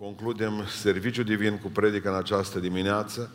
[0.00, 3.30] Concludem serviciul divin cu predica în această dimineață,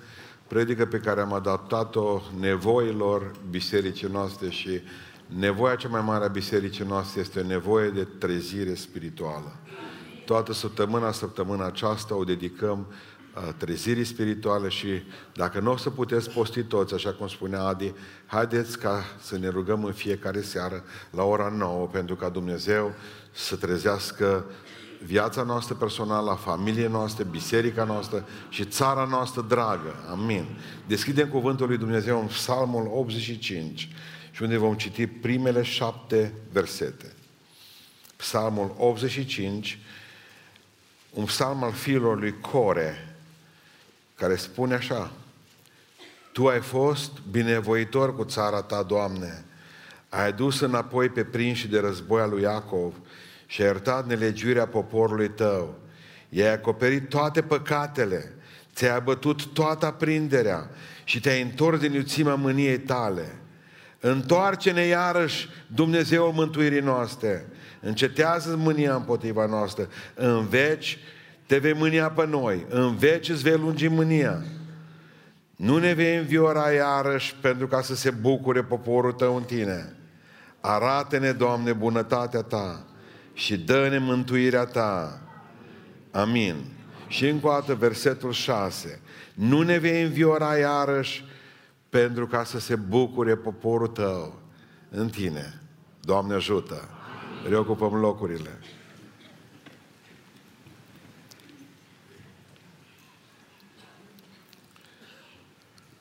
[0.48, 4.82] predică pe care am adaptat-o nevoilor bisericii noastre și
[5.26, 9.56] nevoia cea mai mare a bisericii noastre este o nevoie de trezire spirituală.
[10.26, 14.88] Toată săptămâna, săptămâna aceasta o dedicăm uh, trezirii spirituale și
[15.34, 17.94] dacă nu o să puteți posti toți, așa cum spunea Adi,
[18.26, 22.94] haideți ca să ne rugăm în fiecare seară la ora 9 pentru ca Dumnezeu
[23.32, 24.46] să trezească
[25.06, 29.96] viața noastră personală, familia noastră, biserica noastră și țara noastră dragă.
[30.12, 30.46] Amin.
[30.88, 33.90] Deschidem cuvântul lui Dumnezeu în Psalmul 85
[34.32, 37.14] și unde vom citi primele șapte versete.
[38.16, 39.80] Psalmul 85,
[41.10, 43.16] un psalm al fiilor lui Core,
[44.16, 45.12] care spune așa,
[46.32, 49.46] Tu ai fost binevoitor cu țara ta, Doamne,
[50.10, 52.94] ai dus înapoi pe prinși de război al lui Iacov,
[53.54, 55.80] și a iertat nelegiuirea poporului tău.
[56.30, 58.34] I-ai acoperit toate păcatele,
[58.76, 60.70] ți-ai abătut toată aprinderea
[61.04, 63.36] și te-ai întors din iuțimea mâniei tale.
[64.00, 67.46] Întoarce-ne iarăși Dumnezeul mântuirii noastre.
[67.80, 69.88] Încetează mânia împotriva noastră.
[70.16, 70.98] În veci
[71.48, 72.66] te vei mânia pe noi.
[72.70, 74.44] În veci îți vei lungi mânia.
[75.56, 79.96] Nu ne vei înviora iarăși pentru ca să se bucure poporul tău în tine.
[80.60, 82.86] Arată-ne, Doamne, bunătatea ta
[83.34, 85.22] și dă-ne mântuirea ta.
[86.12, 86.56] Amin.
[87.08, 89.02] Și încă o dată versetul 6.
[89.34, 91.26] Nu ne vei înviora iarăși
[91.90, 94.42] pentru ca să se bucure poporul tău
[94.90, 95.62] în tine.
[96.00, 96.90] Doamne ajută!
[97.48, 98.60] Reocupăm locurile.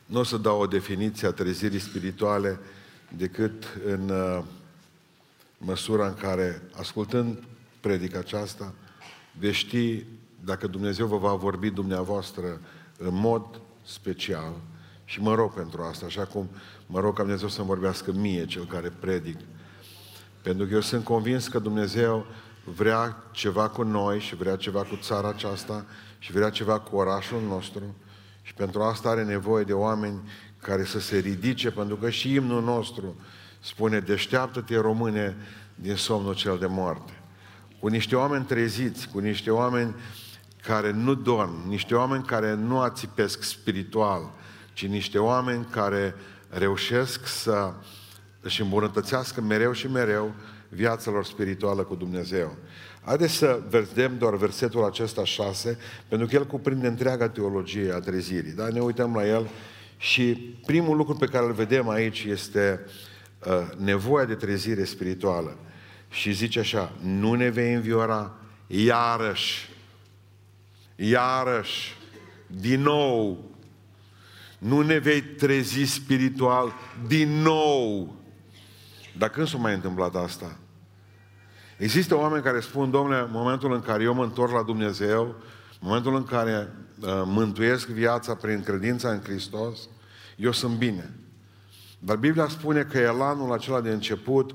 [0.07, 2.59] Nu o să dau o definiție a trezirii spirituale
[3.17, 4.45] decât în uh,
[5.65, 7.43] măsura în care, ascultând
[7.81, 8.75] predica aceasta,
[9.39, 10.05] veți ști
[10.45, 12.61] dacă Dumnezeu vă va vorbi dumneavoastră
[12.99, 14.53] în mod special
[15.05, 16.49] și mă rog pentru asta, așa cum
[16.87, 19.39] mă rog ca Dumnezeu să-mi vorbească mie, cel care predic.
[20.43, 22.27] Pentru că eu sunt convins că Dumnezeu
[22.65, 25.85] vrea ceva cu noi și vrea ceva cu țara aceasta
[26.19, 27.95] și vrea ceva cu orașul nostru
[28.43, 30.21] și pentru asta are nevoie de oameni
[30.59, 33.17] care să se ridice, pentru că și imnul nostru
[33.61, 35.37] spune, deșteaptă-te române
[35.75, 37.13] din somnul cel de moarte.
[37.81, 39.95] Cu niște oameni treziți, cu niște oameni
[40.63, 44.31] care nu dorm, niște oameni care nu ațipesc spiritual,
[44.73, 46.15] ci niște oameni care
[46.49, 47.73] reușesc să
[48.41, 50.35] își îmbunătățească mereu și mereu
[50.69, 52.57] viața lor spirituală cu Dumnezeu.
[53.05, 55.79] Haideți să vedem doar versetul acesta șase,
[56.09, 58.53] pentru că el cuprinde întreaga teologie a trezirii.
[58.53, 58.69] Da?
[58.69, 59.49] Ne uităm la el
[59.97, 63.12] și primul lucru pe care îl vedem aici este uh, Uh,
[63.77, 65.57] nevoia de trezire spirituală.
[66.09, 68.35] Și zice așa, nu ne vei înviora
[68.67, 69.71] iarăși,
[70.97, 71.97] iarăși,
[72.47, 73.51] din nou,
[74.59, 76.73] nu ne vei trezi spiritual
[77.07, 78.15] din nou.
[79.19, 80.57] Dar când s-a mai întâmplat asta?
[81.79, 85.23] Există oameni care spun, domnule, în momentul în care eu mă întorc la Dumnezeu,
[85.81, 86.69] în momentul în care
[87.01, 89.89] uh, mântuiesc viața prin credința în Hristos,
[90.37, 91.11] eu sunt bine.
[92.05, 94.51] Dar Biblia spune că elanul acela de început,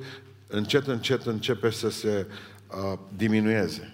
[0.48, 2.28] încet, încet începe să se
[2.68, 3.94] uh, diminueze.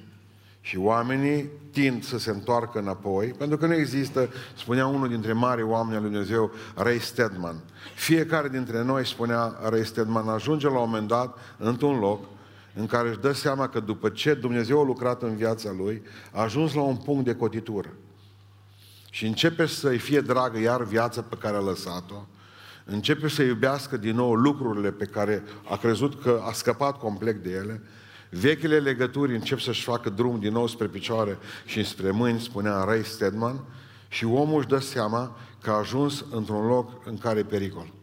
[0.62, 5.64] Și oamenii tind să se întoarcă înapoi, pentru că nu există, spunea unul dintre mari
[5.64, 7.64] oameni al lui Dumnezeu, Ray Stedman.
[7.96, 12.26] Fiecare dintre noi, spunea Ray Stedman, ajunge la un moment dat într-un loc
[12.76, 16.42] în care își dă seama că după ce Dumnezeu a lucrat în viața lui, a
[16.42, 17.94] ajuns la un punct de cotitură.
[19.10, 22.26] Și începe să-i fie dragă iar viața pe care a lăsat-o,
[22.86, 27.52] începe să iubească din nou lucrurile pe care a crezut că a scăpat complet de
[27.52, 27.82] ele,
[28.30, 33.04] vechile legături încep să-și facă drum din nou spre picioare și spre mâini, spunea Ray
[33.04, 33.64] Stedman,
[34.08, 37.94] și omul își dă seama că a ajuns într-un loc în care e pericol.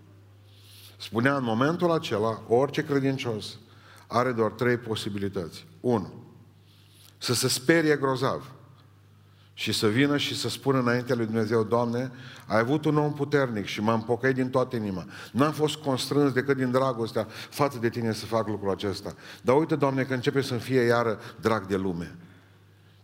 [0.97, 3.59] Spunea în momentul acela, orice credincios
[4.07, 5.67] are doar trei posibilități.
[5.81, 6.13] Unu,
[7.19, 8.53] să se sperie grozav
[9.61, 12.13] și să vină și să spună înaintea lui Dumnezeu, Doamne,
[12.47, 15.05] ai avut un om puternic și m-am pocăit din toată inima.
[15.33, 19.15] N-am fost constrâns decât din dragostea față de tine să fac lucrul acesta.
[19.43, 22.17] Dar uite, Doamne, că începe să-mi fie iară drag de lume.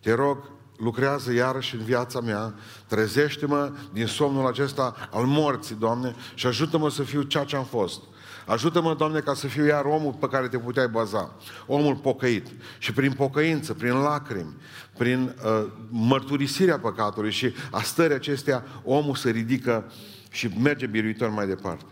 [0.01, 2.55] Te rog, lucrează iarăși în viața mea,
[2.87, 8.01] trezește-mă din somnul acesta al morții, Doamne, și ajută-mă să fiu ceea ce am fost.
[8.47, 11.35] Ajută-mă, Doamne, ca să fiu iar omul pe care te puteai baza.
[11.67, 12.47] Omul pocăit.
[12.79, 14.57] Și prin pocăință, prin lacrimi,
[14.99, 19.93] prin uh, mărturisirea păcatului și a stării acestea, omul se ridică
[20.31, 21.85] și merge biruitor mai departe.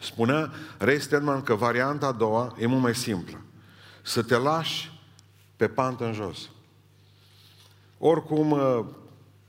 [0.00, 3.40] Spunea Ray Stedman că varianta a doua e mult mai simplă.
[4.02, 5.00] Să te lași
[5.56, 6.38] pe pantă în jos.
[7.98, 8.84] oricum uh,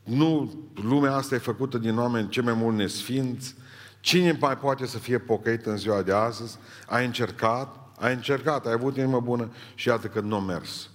[0.04, 0.54] nu,
[0.84, 3.56] lumea asta e făcută din oameni cei mai mult nesfinți,
[4.04, 6.58] cine mai poate să fie pocăit în ziua de astăzi?
[6.88, 10.90] Ai încercat, ai încercat, ai avut inimă bună și iată că nu a mers.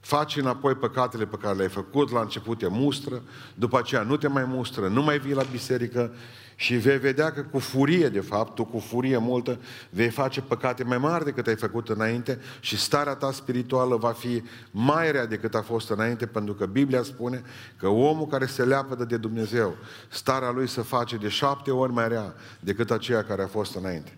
[0.00, 3.22] Faci înapoi păcatele pe care le-ai făcut, la început te mustră,
[3.54, 6.12] după aceea nu te mai mustră, nu mai vii la biserică
[6.60, 9.58] și vei vedea că cu furie, de fapt, tu cu furie multă,
[9.90, 14.42] vei face păcate mai mari decât ai făcut înainte și starea ta spirituală va fi
[14.70, 17.42] mai rea decât a fost înainte, pentru că Biblia spune
[17.76, 19.76] că omul care se leapă de Dumnezeu,
[20.08, 24.16] starea lui se face de șapte ori mai rea decât aceea care a fost înainte.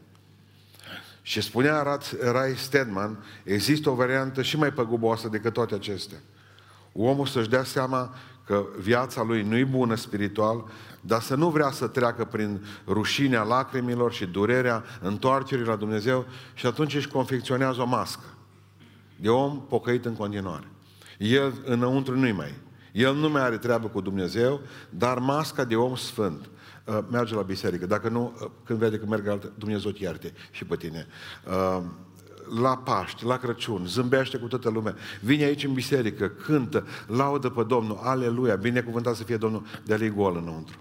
[1.23, 2.01] Și spunea
[2.33, 6.19] Ray Stedman, există o variantă și mai păguboasă decât toate acestea.
[6.93, 8.15] Omul să-și dea seama
[8.53, 10.65] că viața lui nu e bună spiritual,
[11.01, 16.67] dar să nu vrea să treacă prin rușinea lacrimilor și durerea întoarcerii la Dumnezeu și
[16.67, 18.25] atunci își confecționează o mască
[19.17, 20.67] de om pocăit în continuare.
[21.19, 22.55] El înăuntru nu-i mai.
[22.93, 24.61] El nu mai are treabă cu Dumnezeu,
[24.91, 26.51] dar masca de om sfânt
[26.85, 27.87] uh, merge la biserică.
[27.87, 31.07] Dacă nu, uh, când vede că merge altă, Dumnezeu te ierte și pe tine.
[32.49, 37.49] Uh, la Paști, la Crăciun, zâmbește cu toată lumea, vine aici în biserică, cântă, laudă
[37.49, 40.79] pe Domnul, aleluia, binecuvântat să fie Domnul, de el gol înăuntru.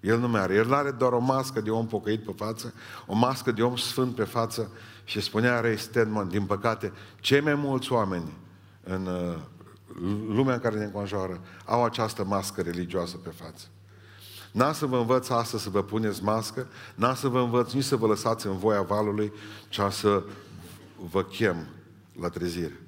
[0.00, 0.54] El nu mai are.
[0.54, 2.74] El nu are doar o mască de om pocăit pe față,
[3.06, 4.70] o mască de om sfânt pe față
[5.04, 8.32] și spunea Ray Stedman, din păcate, cei mai mulți oameni
[8.84, 9.36] în uh,
[10.28, 13.66] lumea în care ne înconjoară au această mască religioasă pe față.
[14.52, 17.96] N-a să vă învăț astăzi să vă puneți mască, n-a să vă învăț nici să
[17.96, 19.32] vă lăsați în voia valului,
[19.68, 20.22] ci să
[21.10, 21.66] vă chem
[22.20, 22.80] la trezire.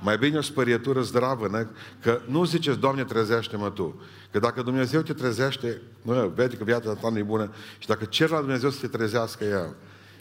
[0.00, 1.68] Mai bine o spărietură zdravă,
[2.02, 4.00] că nu ziceți, Doamne, trezește-mă Tu.
[4.30, 8.04] Că dacă Dumnezeu te trezește, mă, vede că viața ta nu e bună și dacă
[8.04, 9.76] cer la Dumnezeu să te trezească El,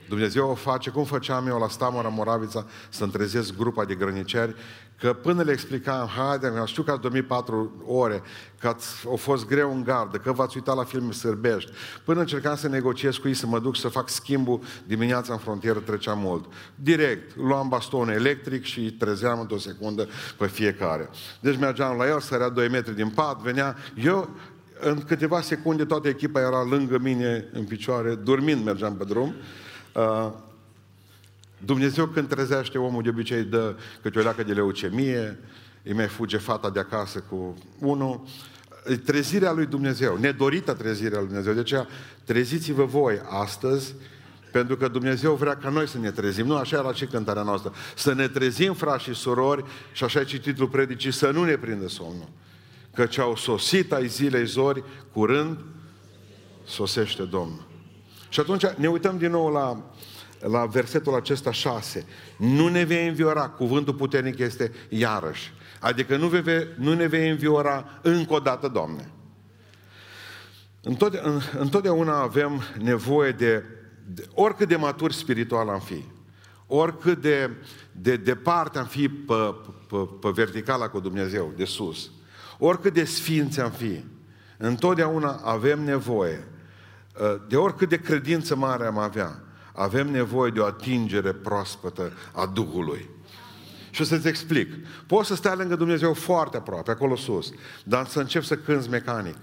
[0.10, 4.56] Dumnezeu o face, cum făceam eu la Stamora Moravița, să întrezesc grupa de grăniceri
[5.06, 8.22] Că până le explicam, haide, știu că ați dormit patru ore,
[8.60, 11.72] că ați, a fost greu în gardă, că v-ați uitat la filme sârbești.
[12.06, 15.80] Până încercam să negociez cu ei, să mă duc să fac schimbul dimineața în frontieră,
[15.80, 16.46] trecea mult.
[16.76, 20.08] Direct, luam bastonul electric și trezeam într-o secundă
[20.38, 21.10] pe fiecare.
[21.40, 24.30] Deci mergeam la el, sărea 2 metri din pat, venea, eu
[24.80, 29.36] în câteva secunde toată echipa era lângă mine în picioare, dormind mergeam pe drum.
[29.94, 30.32] Uh,
[31.58, 35.40] Dumnezeu când trezește omul de obicei dă câte o leacă de leucemie,
[35.84, 38.24] îi mai fuge fata de acasă cu unul.
[39.06, 41.54] Trezirea lui Dumnezeu, nedorită trezirea lui Dumnezeu.
[41.54, 41.88] De aceea
[42.24, 43.94] treziți-vă voi astăzi,
[44.52, 46.46] pentru că Dumnezeu vrea ca noi să ne trezim.
[46.46, 47.74] Nu așa era și cântarea noastră.
[47.96, 49.64] Să ne trezim, frați și surori,
[49.94, 52.30] și așa e titlul predicii, să nu ne prindă somnul.
[52.94, 55.58] Căci au sosit ai zilei zori, curând
[56.64, 57.68] sosește Domnul.
[58.30, 59.94] Și atunci ne uităm din nou la
[60.40, 62.06] la versetul acesta 6.
[62.38, 65.54] Nu ne vei înviora, cuvântul puternic este iarăși.
[65.80, 69.10] Adică nu, vei, nu ne vei înviora încă o dată, Doamne.
[71.60, 73.64] Întotdeauna avem nevoie de,
[74.06, 76.04] de oricât de matur spiritual am fi,
[76.68, 77.52] oricât de,
[77.92, 79.56] de departe am fi pe,
[79.90, 82.12] pe, pe verticala cu Dumnezeu, de sus,
[82.60, 84.04] oricât de sfinți am fi,
[84.58, 86.48] întotdeauna avem nevoie,
[87.20, 89.44] uh, de oricât de credință mare am avea,
[89.76, 93.10] avem nevoie de o atingere proaspătă a Duhului.
[93.90, 94.74] Și o să-ți explic.
[95.08, 97.52] Poți să stai lângă Dumnezeu foarte aproape, acolo sus,
[97.84, 99.38] dar să începi să cânți mecanic,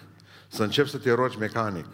[0.48, 1.86] să începi să te rogi mecanic.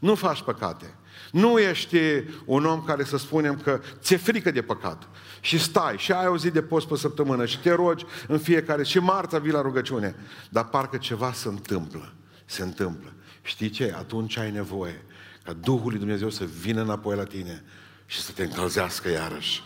[0.00, 0.94] Nu faci păcate.
[1.30, 1.96] Nu ești
[2.44, 5.08] un om care să spunem că ți-e frică de păcat.
[5.40, 8.82] Și stai și ai o zi de post pe săptămână și te rogi în fiecare
[8.82, 10.14] și marța vii la rugăciune.
[10.50, 12.12] Dar parcă ceva se întâmplă.
[12.44, 13.12] Se întâmplă.
[13.42, 13.94] Știi ce?
[13.96, 15.04] Atunci ai nevoie
[15.44, 17.64] ca Duhul lui Dumnezeu să vină înapoi la tine
[18.12, 19.62] și să te încălzească iarăși.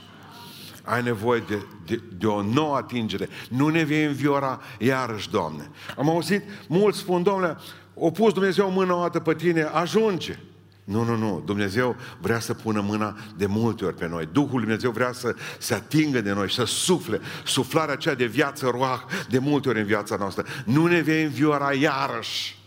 [0.83, 3.29] Ai nevoie de, de, de o nouă atingere.
[3.49, 5.71] Nu ne vei înviora iarăși, Doamne.
[5.97, 7.57] Am auzit, mulți spun, Doamne,
[7.95, 10.39] o pus Dumnezeu mâna o dată pe tine, ajunge.
[10.85, 11.43] Nu, nu, nu.
[11.45, 14.29] Dumnezeu vrea să pună mâna de multe ori pe noi.
[14.33, 17.21] Duhul Dumnezeu vrea să se atingă de noi, să sufle.
[17.45, 20.45] Suflarea aceea de viață roah de multe ori în viața noastră.
[20.65, 22.59] Nu ne vei înviora iarăși,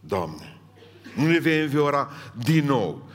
[0.00, 0.56] Doamne.
[1.14, 2.10] Nu ne vei înviora
[2.44, 3.10] din nou.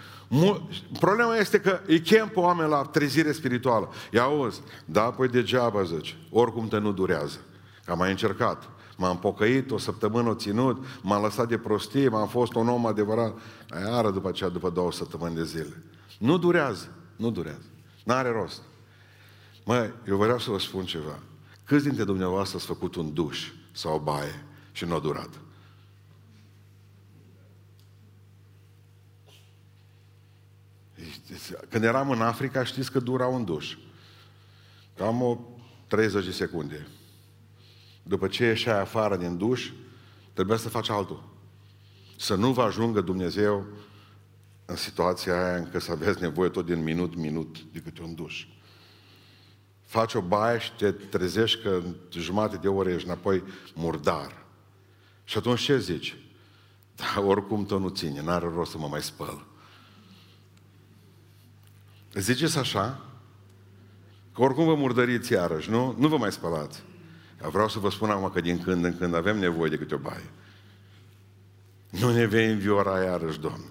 [0.99, 3.89] Problema este că îi chem pe oameni la trezire spirituală.
[4.11, 7.37] Ia auzi, da, păi degeaba, zice, oricum te nu durează.
[7.85, 8.69] Că am mai încercat.
[8.97, 13.37] M-am pocăit, o săptămână o ținut, m-am lăsat de prostie, m-am fost un om adevărat.
[13.85, 15.83] Iară după aceea, după două săptămâni de zile.
[16.19, 17.65] Nu durează, nu durează.
[18.03, 18.61] N-are rost.
[19.65, 21.19] Măi, eu vreau să vă spun ceva.
[21.63, 25.29] Câți dintre dumneavoastră ați făcut un duș sau o baie și nu a durat?
[31.69, 33.77] Când eram în Africa, știți că dura un duș.
[34.95, 35.37] Cam o
[35.87, 36.87] 30 de secunde.
[38.03, 39.71] după ce ieșai afară din duș,
[40.33, 41.23] trebuia să faci altul.
[42.17, 43.65] Să nu vă ajungă Dumnezeu
[44.65, 48.47] în situația aia încă să aveți nevoie tot din minut, minut, de câte un duș.
[49.85, 53.43] Faci o baie și te trezești că în jumate de ore ești înapoi
[53.73, 54.45] murdar.
[55.23, 56.17] Și atunci ce zici?
[56.95, 59.45] Da, oricum tot nu ține, n-are rost să mă mai spăl.
[62.19, 62.99] Ziceți așa?
[64.33, 65.95] Că oricum vă murdăriți iarăși, nu?
[65.97, 66.83] Nu vă mai spălați.
[67.43, 69.95] Eu vreau să vă spun acum că din când în când avem nevoie de câte
[69.95, 70.29] o baie.
[71.89, 73.65] Nu ne vei înviora iarăși, Doamne.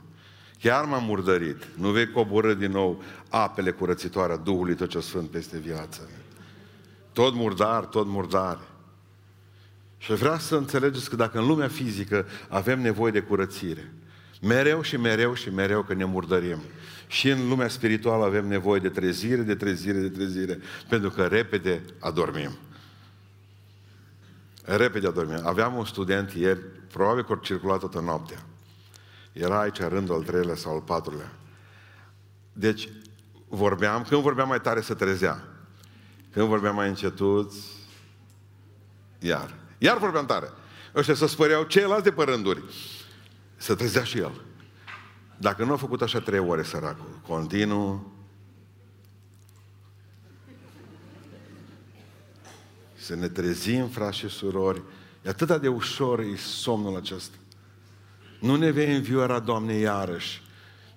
[0.59, 1.69] Chiar m-am murdărit.
[1.77, 6.09] Nu vei coborâ din nou apele curățitoare a Duhului tot ce Sfânt peste viață.
[7.13, 8.61] Tot murdar, tot murdare.
[9.99, 13.93] Și vreau să înțelegeți că dacă în lumea fizică avem nevoie de curățire,
[14.41, 16.59] mereu și mereu și mereu că ne murdărim,
[17.07, 21.83] și în lumea spirituală avem nevoie de trezire, de trezire, de trezire, pentru că repede
[21.99, 22.59] adormim.
[24.63, 25.41] Repede adormim.
[25.45, 26.61] Aveam un student ieri,
[26.93, 28.45] probabil că a circulat toată noaptea.
[29.33, 31.33] Era aici rândul al treilea sau al patrulea.
[32.53, 32.89] Deci,
[33.49, 35.45] vorbeam, când vorbeam mai tare se trezea.
[36.33, 37.53] Când vorbeam mai încetut,
[39.19, 39.55] iar.
[39.79, 40.49] Iar vorbeam tare.
[40.95, 42.63] Ăștia să spăreau ceilalți de pe rânduri.
[43.57, 44.41] Să trezea și el.
[45.39, 48.13] Dacă nu a făcut așa trei ore, săracul, continuu,
[52.95, 54.83] să ne trezim, frați și surori,
[55.23, 57.37] e atât de ușor e somnul acesta.
[58.41, 60.45] Nu ne vei înviora, Doamne, iarăși.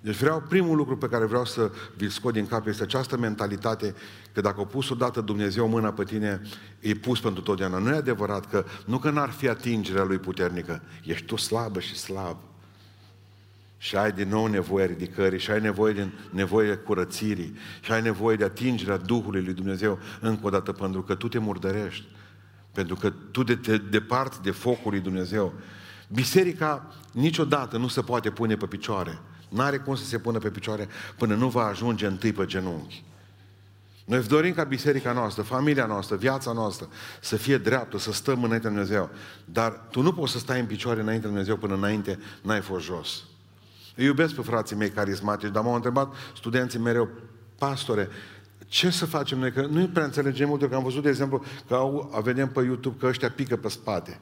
[0.02, 3.96] Deci vreau, primul lucru pe care vreau să vi-l scot din cap este această mentalitate
[4.34, 6.42] că dacă a pus odată Dumnezeu mâna pe tine,
[6.80, 7.78] e pus pentru totdeauna.
[7.78, 11.96] Nu e adevărat că, nu că n-ar fi atingerea Lui puternică, ești tu slabă și
[11.96, 12.38] slab.
[13.82, 18.36] Și ai din nou nevoie ridicării, și ai nevoie de nevoie curățirii, și ai nevoie
[18.36, 22.08] de atingerea Duhului lui Dumnezeu încă o dată, pentru că tu te murdărești.
[22.72, 25.54] Pentru că tu de, te departe de focul lui Dumnezeu.
[26.08, 29.20] Biserica niciodată nu se poate pune pe picioare.
[29.50, 33.04] N-are cum să se pună pe picioare până nu va ajunge întâi pe genunchi.
[34.06, 36.88] Noi dorim ca biserica noastră, familia noastră, viața noastră
[37.22, 39.10] să fie dreaptă, să stăm înainte de Dumnezeu.
[39.46, 42.86] Dar tu nu poți să stai în picioare înainte de Dumnezeu până înainte n-ai fost
[42.86, 43.24] jos.
[44.00, 47.10] Îi iubesc pe frații mei carismatici, dar m-au întrebat studenții mereu,
[47.58, 48.10] pastore,
[48.68, 49.52] ce să facem noi?
[49.52, 52.96] Că nu prea înțelegem mult, că am văzut, de exemplu, că au, vedem pe YouTube
[53.00, 54.20] că ăștia pică pe spate.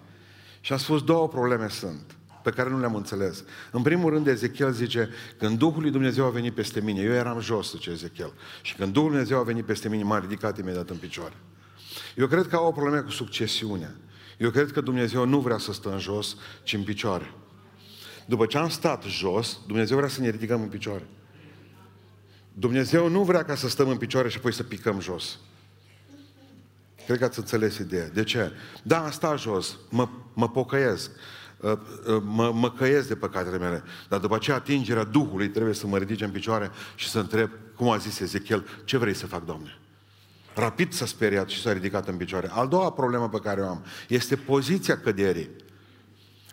[0.61, 3.43] Și am spus, două probleme sunt pe care nu le-am înțeles.
[3.71, 7.39] În primul rând, Ezechiel zice, când Duhul lui Dumnezeu a venit peste mine, eu eram
[7.39, 10.89] jos, zice Ezechiel, și când Duhul lui Dumnezeu a venit peste mine, m-a ridicat imediat
[10.89, 11.35] în picioare.
[12.15, 13.95] Eu cred că au o problemă cu succesiunea.
[14.37, 17.33] Eu cred că Dumnezeu nu vrea să stă în jos, ci în picioare.
[18.27, 21.03] După ce am stat jos, Dumnezeu vrea să ne ridicăm în picioare.
[22.53, 25.39] Dumnezeu nu vrea ca să stăm în picioare și apoi să picăm jos.
[27.05, 28.07] Cred că ați înțeles ideea.
[28.09, 28.51] De ce?
[28.83, 31.11] Da, am stat jos, mă, mă pocăiesc,
[31.57, 35.87] uh, uh, mă, mă căiesc de păcatele mele, dar după aceea atingerea Duhului trebuie să
[35.87, 39.45] mă ridice în picioare și să întreb, cum a zis Ezechiel, ce vrei să fac,
[39.45, 39.77] Doamne?
[40.53, 42.49] Rapid s-a speriat și s-a ridicat în picioare.
[42.51, 45.49] Al doua problemă pe care o am este poziția căderii.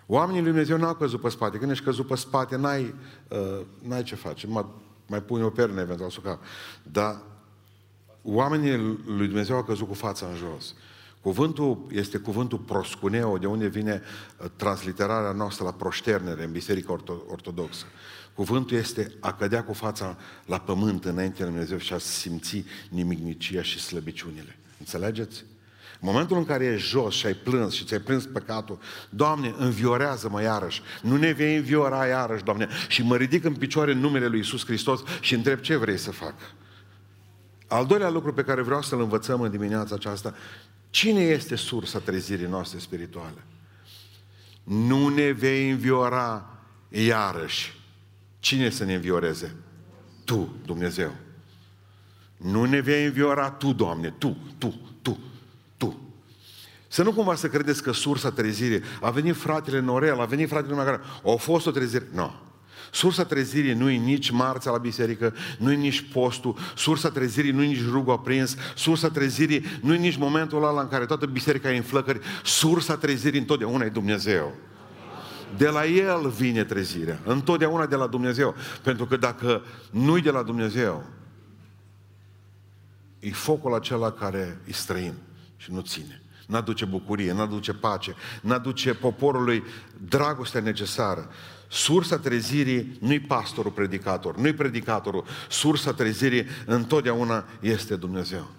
[0.06, 1.58] Oamenii lui Dumnezeu n-au căzut pe spate.
[1.58, 2.94] Când ești căzut pe spate, n-ai,
[3.28, 4.46] uh, n-ai ce face.
[4.46, 4.66] Mai,
[5.06, 6.42] mai pune o pernă eventual sub cap.
[6.82, 7.22] Dar
[8.22, 10.74] oamenii lui Dumnezeu au căzut cu fața în jos.
[11.20, 14.02] Cuvântul este cuvântul proscuneo, de unde vine
[14.38, 16.92] uh, transliterarea noastră la proșternere în Biserica
[17.30, 17.84] Ortodoxă.
[18.34, 23.62] Cuvântul este a cădea cu fața la pământ înainte de Dumnezeu și a simți nimicnicia
[23.62, 24.58] și slăbiciunile.
[24.78, 25.44] Înțelegeți?
[26.04, 28.78] În momentul în care ești jos și ai plâns și ți-ai plâns păcatul,
[29.10, 30.82] Doamne, înviorează-mă iarăși.
[31.02, 32.68] Nu ne vei înviora iarăși, Doamne.
[32.88, 36.10] Și mă ridic în picioare în numele Lui Isus Hristos și întreb ce vrei să
[36.10, 36.34] fac.
[37.68, 40.34] Al doilea lucru pe care vreau să-l învățăm în dimineața aceasta,
[40.90, 43.44] cine este sursa trezirii noastre spirituale?
[44.64, 46.58] Nu ne vei înviora
[46.88, 47.80] iarăși.
[48.38, 49.54] Cine să ne învioreze?
[50.24, 51.14] Tu, Dumnezeu.
[52.36, 54.93] Nu ne vei înviora Tu, Doamne, Tu, Tu, Tu.
[56.94, 60.74] Să nu cumva să credeți că sursa trezirii, a venit fratele Norel, a venit fratele
[60.74, 62.08] care a fost o trezire.
[62.12, 62.20] Nu.
[62.20, 62.30] No.
[62.92, 67.62] Sursa trezirii nu e nici marța la biserică, nu e nici postul, sursa trezirii nu
[67.62, 71.72] e nici rugul aprins, sursa trezirii nu e nici momentul ăla în care toată biserica
[71.72, 74.54] e în flăcări, sursa trezirii întotdeauna e Dumnezeu.
[75.56, 78.54] De la El vine trezirea, întotdeauna de la Dumnezeu.
[78.82, 81.04] Pentru că dacă nu-i de la Dumnezeu,
[83.18, 85.14] e focul acela care e străin
[85.56, 89.64] și nu ține n-aduce bucurie, n-aduce pace, n-aduce poporului
[90.08, 91.28] dragostea necesară.
[91.68, 95.24] Sursa trezirii nu-i pastorul predicator, nu-i predicatorul.
[95.48, 98.50] Sursa trezirii întotdeauna este Dumnezeu.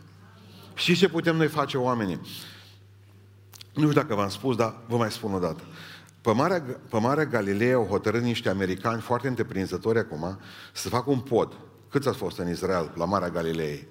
[0.76, 2.20] Și ce putem noi face oamenii?
[3.74, 5.64] Nu știu dacă v-am spus, dar vă mai spun o dată.
[6.22, 10.40] Pe Marea, pe Marea Galilei au hotărât niște americani foarte întreprinzători acum
[10.74, 11.58] să facă un pod.
[11.90, 13.88] Câți ați fost în Israel, la Marea Galilei?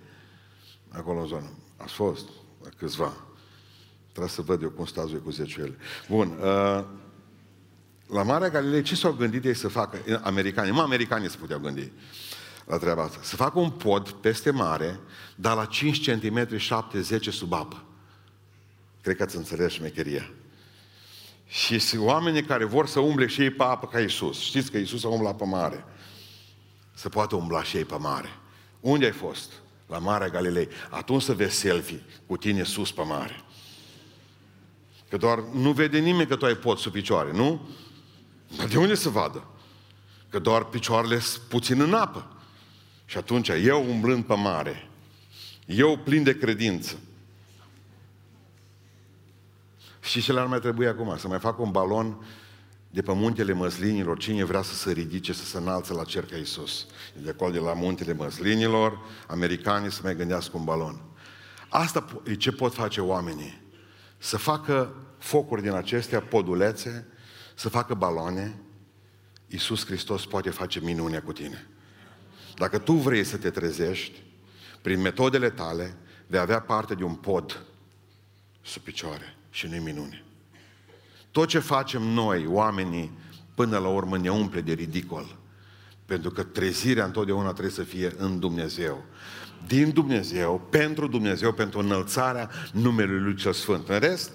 [0.89, 1.51] Acolo în zonă.
[1.77, 2.29] Ați fost?
[2.77, 3.13] Câțiva.
[4.15, 5.77] Trebuie să văd eu cum stați voi cu zeciuiele.
[6.09, 6.39] Bun.
[6.41, 6.85] Uh,
[8.07, 9.99] la Marea Galilei ce s-au gândit ei să facă?
[10.23, 11.93] Americanii, mă, americanii se puteau gândi
[12.65, 13.19] la treaba asta.
[13.23, 15.01] Să facă un pod peste mare,
[15.37, 17.85] dar la 5 cm 7-10 sub apă.
[19.01, 20.31] Cred că ați înțeles șmecheria.
[21.47, 24.41] Și sunt oamenii care vor să umble și ei pe apă ca Iisus.
[24.41, 25.85] Știți că Iisus a umblat pe mare.
[26.95, 28.29] Să poată umbla și ei pe mare.
[28.81, 29.53] Unde ai fost?
[29.87, 30.69] La Marea Galilei.
[30.91, 33.45] Atunci să vezi selfie cu tine sus pe mare.
[35.15, 37.69] Că doar nu vede nimeni că tu ai pot sub picioare, nu?
[38.57, 39.45] Dar de unde să vadă?
[40.29, 42.37] Că doar picioarele sunt puțin în apă.
[43.05, 44.91] Și atunci eu umblând pe mare,
[45.67, 46.99] eu plin de credință,
[50.01, 51.17] și ce le-ar mai trebui acum?
[51.17, 52.27] Să mai fac un balon
[52.91, 56.37] de pe muntele măslinilor, cine vrea să se ridice, să se înalțe la cer ca
[56.37, 56.87] Iisus.
[57.23, 61.01] De acolo, de la muntele măslinilor, americanii să mai gândească un balon.
[61.69, 63.63] Asta e ce pot face oamenii.
[64.25, 67.07] Să facă focuri din acestea, podulețe,
[67.55, 68.59] să facă baloane.
[69.47, 71.67] Iisus Hristos poate face minunea cu tine.
[72.57, 74.23] Dacă tu vrei să te trezești,
[74.83, 77.67] prin metodele tale, vei avea parte de un pod
[78.63, 80.25] sub picioare și nu-i minune.
[81.31, 83.19] Tot ce facem noi, oamenii,
[83.55, 85.37] până la urmă ne umple de ridicol.
[86.07, 89.05] Pentru că trezirea întotdeauna trebuie să fie în Dumnezeu.
[89.67, 93.89] Din Dumnezeu, pentru Dumnezeu, pentru înălțarea numelui Lui Cel Sfânt.
[93.89, 94.31] În rest,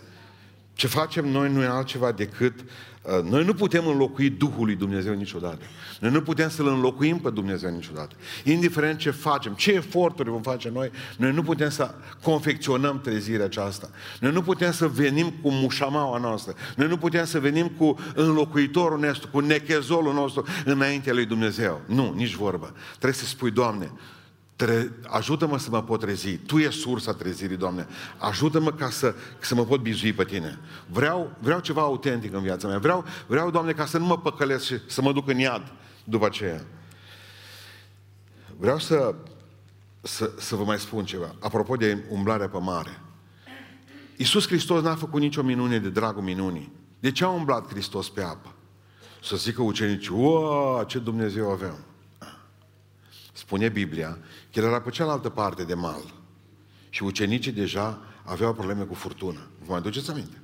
[0.74, 2.53] ce facem noi nu e altceva decât
[3.01, 5.65] Uh, noi nu putem înlocui Duhul lui Dumnezeu niciodată.
[6.00, 8.15] Noi nu putem să-L înlocuim pe Dumnezeu niciodată.
[8.43, 11.93] Indiferent ce facem, ce eforturi vom face noi, noi nu putem să
[12.24, 13.89] confecționăm trezirea aceasta.
[14.19, 16.53] Noi nu putem să venim cu mușamaua noastră.
[16.75, 21.82] Noi nu putem să venim cu înlocuitorul nostru, cu nechezolul nostru înaintea lui Dumnezeu.
[21.86, 22.73] Nu, nici vorbă.
[22.89, 23.91] Trebuie să spui, Doamne,
[24.60, 26.38] Tre- ajută-mă să mă pot trezi.
[26.38, 27.88] Tu e sursa trezirii, Doamne.
[28.17, 30.60] Ajută-mă ca să, să mă pot bizui pe Tine.
[30.88, 32.78] Vreau, vreau ceva autentic în viața mea.
[32.78, 35.72] Vreau, vreau, Doamne, ca să nu mă păcălesc și să mă duc în iad
[36.04, 36.62] după aceea.
[38.58, 39.15] Vreau să,
[40.02, 41.36] să, să vă mai spun ceva.
[41.39, 43.02] Apropo de umblarea pe mare.
[44.15, 46.72] Iisus Hristos n-a făcut nicio minune de dragul minunii.
[47.00, 48.54] De ce a umblat Hristos pe apă?
[49.24, 51.84] Să zică ucenicii, uă, ce Dumnezeu avem
[53.39, 54.17] spune Biblia,
[54.52, 56.13] că el era pe cealaltă parte de mal.
[56.89, 59.47] Și ucenicii deja aveau probleme cu furtună.
[59.65, 60.41] Vă mai duceți aminte?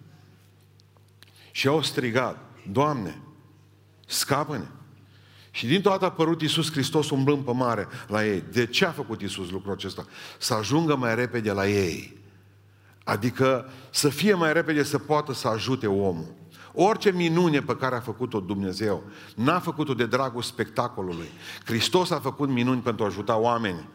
[1.51, 2.37] Și au strigat,
[2.71, 3.21] Doamne,
[4.05, 4.65] scapă-ne!
[5.51, 8.43] Și din toată a apărut Iisus Hristos umblând pe mare la ei.
[8.51, 10.05] De ce a făcut Iisus lucrul acesta?
[10.37, 12.17] Să ajungă mai repede la ei.
[13.03, 16.33] Adică să fie mai repede să poată să ajute omul.
[16.75, 19.03] Orice minune pe care a făcut-o Dumnezeu,
[19.35, 21.29] n-a făcut-o de dragul spectacolului.
[21.65, 23.89] Hristos a făcut minuni pentru a ajuta oameni.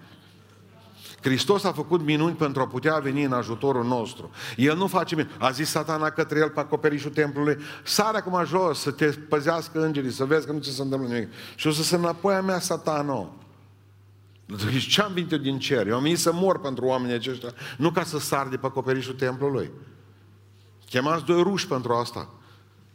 [1.22, 4.30] Hristos a făcut minuni pentru a putea veni în ajutorul nostru.
[4.56, 5.34] El nu face minuni.
[5.38, 10.10] A zis satana către el pe acoperișul templului, sare acum jos să te păzească îngerii,
[10.10, 11.28] să vezi că nu ți se întâmplă nimic.
[11.54, 13.34] Și o să se înapoi a mea satano.
[14.70, 15.86] Deci ce am venit eu din cer?
[15.86, 19.14] Eu am venit să mor pentru oamenii aceștia, nu ca să sar de pe acoperișul
[19.14, 19.70] templului.
[20.88, 22.28] Chemați doi ruși pentru asta.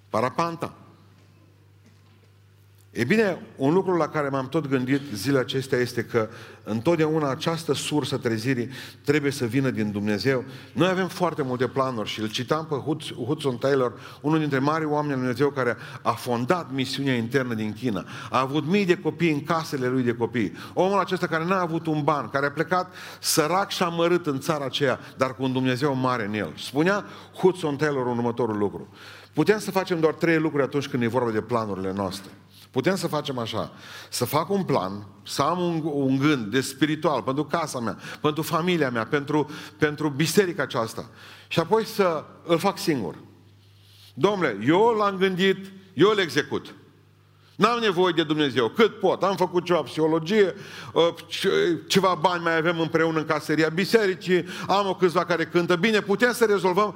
[0.10, 0.85] para a planta.
[2.96, 6.30] E bine, un lucru la care m-am tot gândit zilele acestea este că
[6.64, 8.70] întotdeauna această sursă trezirii
[9.04, 10.44] trebuie să vină din Dumnezeu.
[10.74, 12.76] Noi avem foarte multe planuri și îl citam pe
[13.26, 18.06] Hudson Taylor, unul dintre mari oameni al Dumnezeu care a fondat misiunea internă din China.
[18.30, 20.54] A avut mii de copii în casele lui de copii.
[20.74, 24.66] Omul acesta care n-a avut un ban, care a plecat sărac și amărât în țara
[24.66, 26.54] aceea, dar cu un Dumnezeu mare în el.
[26.58, 27.06] Spunea
[27.38, 28.88] Hudson Taylor următorul lucru.
[29.34, 32.32] Putem să facem doar trei lucruri atunci când e vorba de planurile noastre.
[32.76, 33.72] Putem să facem așa,
[34.10, 38.42] să fac un plan, să am un, un gând de spiritual pentru casa mea, pentru
[38.42, 41.10] familia mea, pentru, pentru biserica aceasta
[41.48, 43.16] și apoi să îl fac singur.
[44.14, 46.76] Domnule, eu l-am gândit, eu îl execut.
[47.56, 48.68] N-am nevoie de Dumnezeu.
[48.68, 49.24] Cât pot?
[49.24, 50.56] Am făcut ceva psihologie,
[50.96, 51.16] ă,
[51.88, 56.34] ceva bani mai avem împreună în caseria bisericii, am o câțiva care cântă bine, putem
[56.34, 56.96] să rezolvăm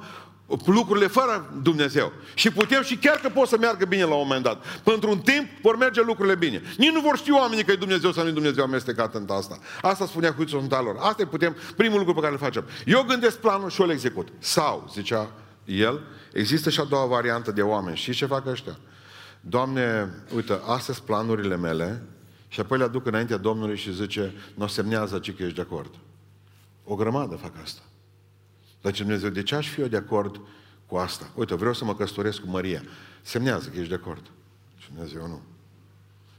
[0.66, 2.12] lucrurile fără Dumnezeu.
[2.34, 4.80] Și putem și chiar că pot să meargă bine la un moment dat.
[4.82, 6.62] Pentru un timp vor merge lucrurile bine.
[6.78, 9.58] Nici nu vor ști oamenii că e Dumnezeu sau nu e Dumnezeu amestecat în asta.
[9.82, 10.96] Asta spunea Hudson Taylor.
[10.98, 12.64] Asta e putem, primul lucru pe care îl facem.
[12.86, 14.28] Eu gândesc planul și eu îl execut.
[14.38, 15.30] Sau, zicea
[15.64, 16.00] el,
[16.32, 17.96] există și a doua variantă de oameni.
[17.96, 18.78] Și ce fac ăștia?
[19.40, 22.02] Doamne, uite, astea sunt planurile mele
[22.48, 25.90] și apoi le aduc înaintea Domnului și zice, nu semnează ce că ești de acord.
[26.84, 27.80] O grămadă fac asta.
[28.80, 30.40] Dar Dumnezeu, de ce aș fi eu de acord
[30.86, 31.30] cu asta.
[31.34, 32.82] Uite, vreau să mă căsătoresc cu Maria.
[33.22, 34.30] Semnează că ești de acord.
[34.76, 35.42] Și Dumnezeu nu.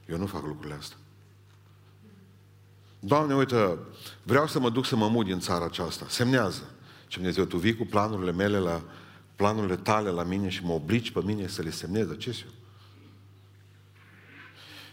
[0.10, 0.98] Eu nu fac lucrurile astea.
[3.00, 3.78] Doamne, uite,
[4.24, 6.06] vreau să mă duc să mă mut din țara aceasta.
[6.10, 6.70] Semnează.
[7.08, 8.82] Și Dumnezeu, Tu vii cu planurile mele la
[9.36, 12.08] planurile tale la mine și mă obligi pe mine să le semnez.
[12.18, 12.52] Ce eu?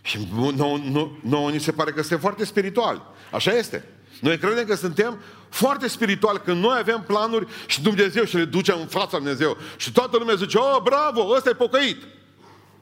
[0.02, 3.02] Și nouă, nu, nouă ni se pare că suntem foarte spirituali.
[3.32, 3.84] Așa este.
[4.20, 8.80] Noi credem că suntem foarte spirituali, că noi avem planuri și Dumnezeu și le ducem
[8.80, 9.56] în fața Dumnezeu.
[9.76, 12.02] Și toată lumea zice, oh, bravo, ăsta e pocăit.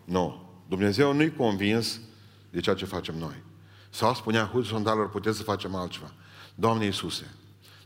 [0.04, 0.44] Nu.
[0.68, 2.00] Dumnezeu nu-i convins
[2.50, 3.42] de ceea ce facem noi.
[3.90, 6.12] Sau spunea Hudson Taylor, puteți să facem altceva.
[6.54, 7.34] Doamne Iisuse,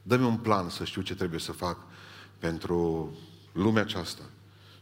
[0.02, 1.78] dă-mi un plan să știu ce trebuie să fac
[2.38, 3.10] pentru
[3.52, 4.22] lumea aceasta.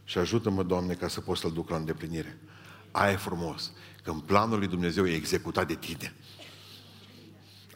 [0.03, 2.37] Și ajută-mă, Doamne, ca să pot să-l duc la îndeplinire.
[2.91, 3.71] Aia e frumos.
[4.03, 6.13] Când planul lui Dumnezeu e executat de tine.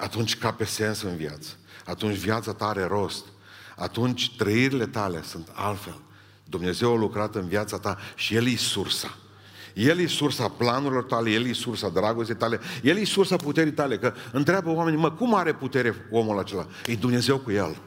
[0.04, 1.50] Atunci cape sens în viață.
[1.86, 3.26] Atunci viața ta are rost.
[3.76, 6.02] Atunci trăirile tale sunt altfel.
[6.44, 9.18] Dumnezeu a lucrat în viața ta și El e sursa.
[9.74, 13.98] El e sursa planurilor tale, El e sursa dragostei tale, El e sursa puterii tale.
[13.98, 16.68] Că întreabă oamenii, mă, cum are putere omul acela?
[16.86, 17.78] E Dumnezeu cu el.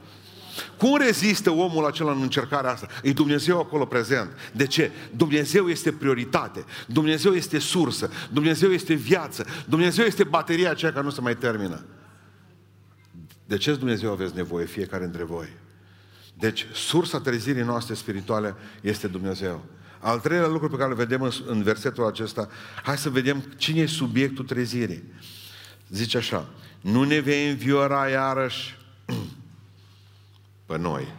[0.77, 2.89] Cum rezistă omul acela în încercarea asta?
[3.03, 4.31] E Dumnezeu acolo prezent.
[4.53, 4.91] De ce?
[5.17, 6.65] Dumnezeu este prioritate.
[6.87, 8.11] Dumnezeu este sursă.
[8.33, 9.47] Dumnezeu este viață.
[9.69, 11.85] Dumnezeu este bateria aceea care nu se mai termină.
[13.47, 15.49] De ce Dumnezeu aveți nevoie fiecare dintre voi?
[16.39, 19.65] Deci, sursa trezirii noastre spirituale este Dumnezeu.
[20.01, 22.49] Al treilea lucru pe care îl vedem în, în versetul acesta,
[22.83, 25.03] hai să vedem cine e subiectul trezirii.
[25.89, 26.49] Zice așa,
[26.81, 28.79] nu ne vei înviora iarăși
[30.67, 31.15] pe noi.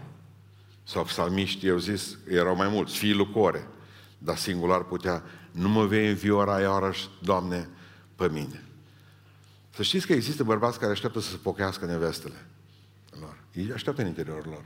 [0.83, 3.67] Sau psalmiștii au zis, erau mai mulți, fiii lui Core,
[4.17, 7.69] dar singular putea, nu mă vei înviora iarăși, Doamne,
[8.15, 8.63] pe mine.
[9.77, 12.45] Să știți că există bărbați care așteaptă să se pochească nevestele
[13.19, 13.43] lor.
[13.53, 14.63] Ei așteaptă în interiorul lor.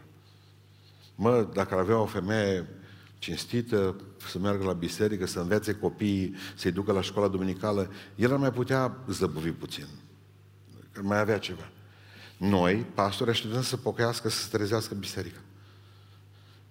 [1.15, 2.67] Mă, dacă ar avea o femeie
[3.17, 3.95] cinstită,
[4.30, 8.52] să meargă la biserică, să învețe copiii, să-i ducă la școala duminicală, el ar mai
[8.52, 9.86] putea zăbuvi puțin.
[10.91, 11.69] Că mai avea ceva.
[12.38, 15.39] Noi, pastori, așteptăm să pocăiască, să se trezească biserica.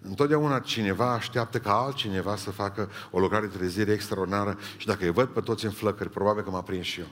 [0.01, 5.11] Întotdeauna cineva așteaptă ca altcineva să facă o lucrare de trezire extraordinară și dacă îi
[5.11, 7.09] văd pe toți în flăcări, probabil că m-a prins și eu.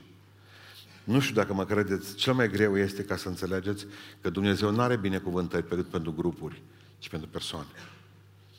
[1.08, 3.86] Nu știu dacă mă credeți, cel mai greu este ca să înțelegeți
[4.20, 6.62] că Dumnezeu nu are binecuvântări pe pentru grupuri,
[6.98, 7.66] ci pentru persoane.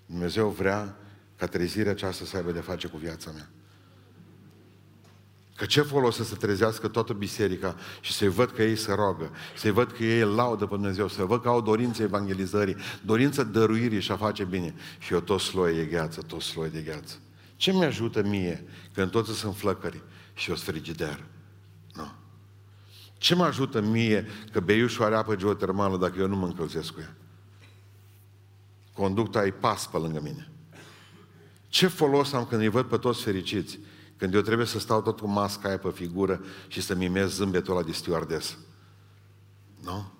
[0.05, 0.95] Dumnezeu vrea
[1.35, 3.49] ca trezirea aceasta să aibă de face cu viața mea.
[5.55, 9.31] Că ce folos să se trezească toată biserica și să-i văd că ei se roagă,
[9.57, 14.01] să-i văd că ei laudă pe Dumnezeu, să văd că au dorință evangelizării, dorință dăruirii
[14.01, 14.73] și a face bine.
[14.99, 17.15] Și eu tot sloi de gheață, tot sloi de gheață.
[17.55, 20.01] Ce mi ajută mie când toți sunt flăcări
[20.33, 21.23] și eu sunt frigider?
[23.19, 23.25] Nu.
[23.25, 26.99] Ce mă ajută mie că beiușul are apă geotermală dacă eu nu mă încălzesc cu
[26.99, 27.15] ea?
[28.93, 30.51] Conducta e pas pe lângă mine.
[31.67, 33.79] Ce folos am când îi văd pe toți fericiți?
[34.17, 37.75] Când eu trebuie să stau tot cu masca aia pe figură și să mimez zâmbetul
[37.75, 38.57] ăla de stewardess.
[39.83, 40.11] Nu?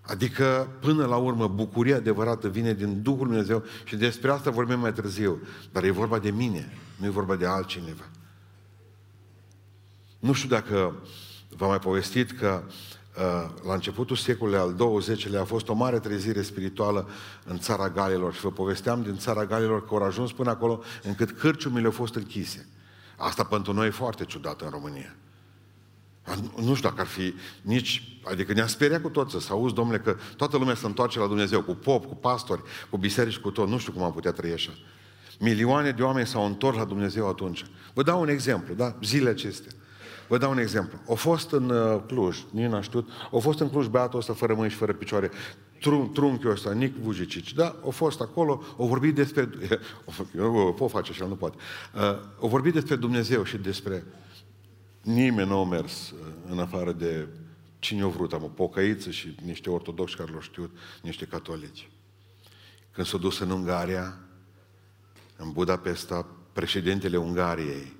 [0.00, 4.92] Adică, până la urmă, bucuria adevărată vine din Duhul Dumnezeu și despre asta vorbim mai
[4.92, 5.40] târziu.
[5.72, 8.08] Dar e vorba de mine, nu e vorba de altcineva.
[10.18, 11.02] Nu știu dacă
[11.48, 16.42] v-am mai povestit că uh, la începutul secolului al XX-lea a fost o mare trezire
[16.42, 17.08] spirituală
[17.44, 21.30] în țara Galilor și vă povesteam din țara Galilor că au ajuns până acolo încât
[21.30, 22.68] cârciumile au fost închise.
[23.16, 25.16] Asta pentru noi e foarte ciudat în România.
[26.56, 28.20] Nu știu dacă ar fi nici...
[28.24, 31.62] Adică ne-a speriat cu toți să auzi, domnule, că toată lumea se întoarce la Dumnezeu,
[31.62, 33.68] cu pop, cu pastori, cu biserici, cu tot.
[33.68, 34.70] Nu știu cum am putea trăi așa.
[35.38, 37.64] Milioane de oameni s-au întors la Dumnezeu atunci.
[37.94, 38.96] Vă dau un exemplu, da?
[39.02, 39.72] Zilele acestea.
[40.28, 40.98] Vă dau un exemplu.
[41.06, 44.54] O fost în uh, Cluj, nici n-a știut, o fost în Cluj băiatul ăsta fără
[44.54, 45.30] mâini și fără picioare,
[45.80, 47.76] trun, trunchiul ăsta, Nic Vujicici, da?
[47.82, 49.48] O fost acolo, o vorbit despre,
[50.36, 51.56] eu pot face așa, nu poate,
[51.94, 52.00] uh,
[52.38, 54.04] o vorbit despre Dumnezeu și despre
[55.02, 56.18] nimeni nu a mers uh,
[56.50, 57.28] în afară de
[57.78, 61.90] cine a vrut, am o pocăiță și niște ortodoxi care l-au știut, niște catolici.
[62.90, 64.18] Când s-a dus în Ungaria,
[65.36, 67.96] în Budapesta, președintele Ungariei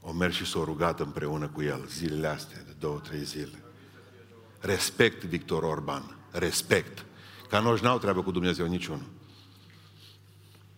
[0.00, 3.62] o mers și s-o rugat împreună cu el zilele astea, de două, trei zile.
[4.60, 7.04] Respect Victor Orban, respect.
[7.48, 9.06] Ca noi n-au treabă cu Dumnezeu niciunul.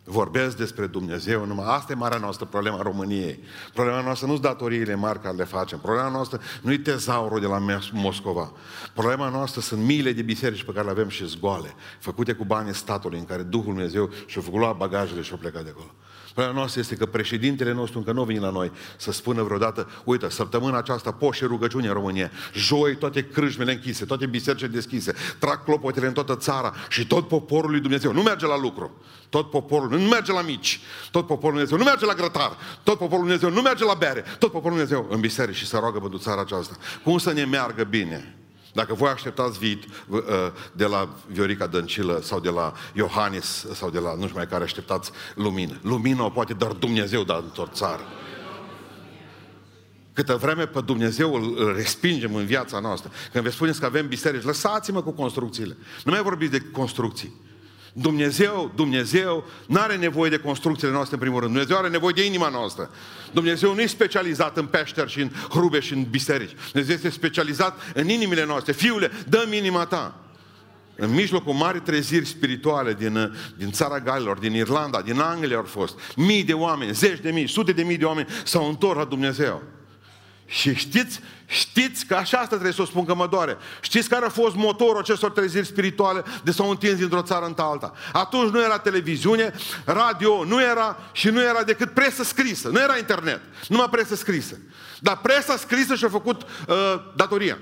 [0.05, 3.39] Vorbesc despre Dumnezeu, numai asta e marea noastră problema a României.
[3.75, 5.79] Problema noastră nu sunt datoriile mari care le facem.
[5.79, 8.53] Problema noastră nu e tezaurul de la Moscova.
[8.95, 12.75] Problema noastră sunt miile de biserici pe care le avem și zgoale, făcute cu banii
[12.75, 15.95] statului, în care Duhul Dumnezeu și-a făcut lua bagajele și-a plecat de acolo.
[16.35, 20.29] Problema noastră este că președintele nostru încă nu vine la noi să spună vreodată, uite,
[20.29, 26.07] săptămâna aceasta poșe rugăciune în România, joi toate crâșmele închise, toate bisericile deschise, trag clopotele
[26.07, 28.91] în toată țara și tot poporul lui Dumnezeu nu merge la lucru.
[29.29, 33.25] Tot poporul nu merge la mici, tot poporul Dumnezeu nu merge la grătar, tot poporul
[33.25, 36.41] Dumnezeu nu merge la bere, tot poporul Dumnezeu în biserică și să roagă pentru țara
[36.41, 36.77] aceasta.
[37.05, 38.37] Cum să ne meargă bine?
[38.73, 40.21] Dacă voi așteptați vit uh,
[40.73, 44.65] de la Viorica Dăncilă sau de la Iohannis sau de la nu știu mai care
[44.65, 45.79] așteptați lumină.
[45.83, 48.03] Lumină o poate doar Dumnezeu dar într-o țară.
[50.13, 53.11] Câtă vreme pe Dumnezeu îl respingem în viața noastră.
[53.33, 55.77] Când vă spuneți că avem biserici, lăsați-mă cu construcțiile.
[56.05, 57.33] Nu mai vorbiți de construcții.
[57.93, 61.53] Dumnezeu, Dumnezeu nu are nevoie de construcțiile noastre în primul rând.
[61.53, 62.91] Dumnezeu are nevoie de inima noastră.
[63.33, 66.57] Dumnezeu nu e specializat în peșteri și în hrube și în biserici.
[66.73, 68.73] Dumnezeu este specializat în inimile noastre.
[68.73, 70.17] Fiule, dă-mi inima ta.
[70.97, 75.99] În mijlocul mari treziri spirituale din, din țara Galilor, din Irlanda, din Anglia au fost.
[76.17, 79.63] Mii de oameni, zeci de mii, sute de mii de oameni s-au întors la Dumnezeu.
[80.47, 81.21] Și știți,
[81.53, 83.57] știți că așa asta trebuie să o spun că mă doare.
[83.81, 87.93] Știți care a fost motorul acestor treziri spirituale de s-au întins dintr-o țară în alta?
[88.13, 92.69] Atunci nu era televiziune, radio, nu era și nu era decât presă scrisă.
[92.69, 94.59] Nu era internet, numai presă scrisă.
[95.01, 96.77] Dar presa scrisă și-a făcut uh,
[97.17, 97.59] datoria.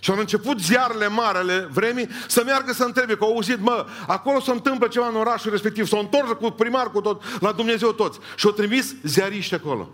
[0.00, 3.86] Și au început ziarele mari ale vremii să meargă să întrebe, că au auzit, mă,
[4.06, 7.92] acolo se întâmplă ceva în orașul respectiv, s-au întors cu primar, cu tot, la Dumnezeu
[7.92, 8.18] toți.
[8.36, 9.90] Și au trimis ziariști acolo.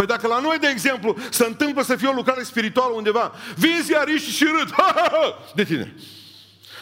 [0.00, 3.80] Păi dacă la noi, de exemplu, se întâmplă să fie o lucrare spirituală undeva, vin
[3.82, 5.94] ziariști și râd ha, ha, ha, de tine.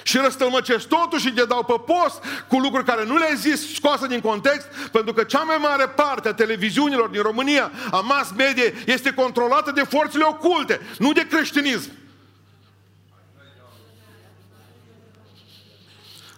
[0.03, 4.07] Și răstălmăcesc totul și te dau pe post cu lucruri care nu le-ai zis scoasă
[4.07, 8.73] din context, pentru că cea mai mare parte a televiziunilor din România, a mass media,
[8.87, 11.91] este controlată de forțele oculte, nu de creștinism.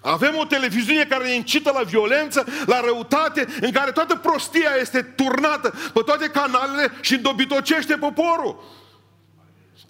[0.00, 5.02] Avem o televiziune care ne incită la violență, la răutate, în care toată prostia este
[5.02, 8.78] turnată pe toate canalele și îndobitocește poporul.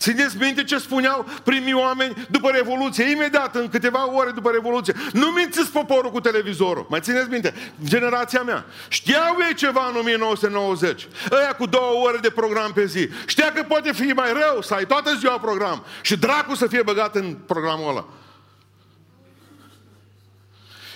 [0.00, 4.94] Țineți minte ce spuneau primii oameni după Revoluție, imediat, în câteva ore după Revoluție.
[5.12, 6.86] Nu mințiți poporul cu televizorul.
[6.88, 7.54] Mai țineți minte?
[7.84, 8.64] Generația mea.
[8.88, 11.08] Știau ei ceva în 1990.
[11.30, 13.08] Ăia cu două ore de program pe zi.
[13.26, 16.82] Știa că poate fi mai rău să ai toată ziua program și dracu să fie
[16.82, 18.06] băgat în programul ăla.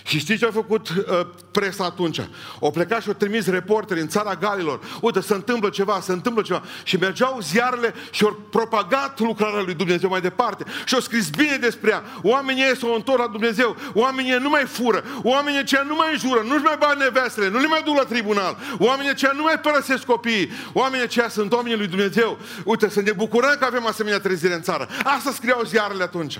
[0.07, 2.21] Și știți ce a făcut uh, presa atunci?
[2.59, 4.81] O plecat și au trimis reporteri în țara Galilor.
[5.01, 6.63] Uite, se întâmplă ceva, se întâmplă ceva.
[6.83, 10.65] Și mergeau ziarele și au propagat lucrarea lui Dumnezeu mai departe.
[10.85, 12.03] Și au scris bine despre ea.
[12.23, 13.77] Oamenii ei s-au întors la Dumnezeu.
[13.93, 15.05] Oamenii nu mai fură.
[15.23, 16.43] Oamenii aceia nu mai jură.
[16.47, 17.49] Nu-și mai bani nevestele.
[17.49, 18.57] Nu le mai duc la tribunal.
[18.79, 20.51] Oamenii aceia nu mai părăsesc copiii.
[20.73, 22.39] Oamenii aceia sunt oamenii lui Dumnezeu.
[22.65, 24.89] Uite, să ne bucurăm că avem asemenea trezire în țară.
[25.05, 26.39] Asta scriau ziarele atunci.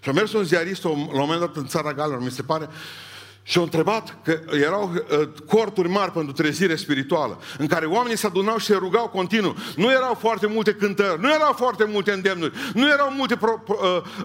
[0.00, 2.68] Și a mers un ziarist la un moment dat în țara Galilor, mi se pare,
[3.48, 8.26] și au întrebat că erau uh, corturi mari pentru trezire spirituală, în care oamenii se
[8.26, 9.56] adunau și se rugau continuu.
[9.76, 13.76] Nu erau foarte multe cântări, nu erau foarte multe îndemnuri, nu erau multe pro, uh,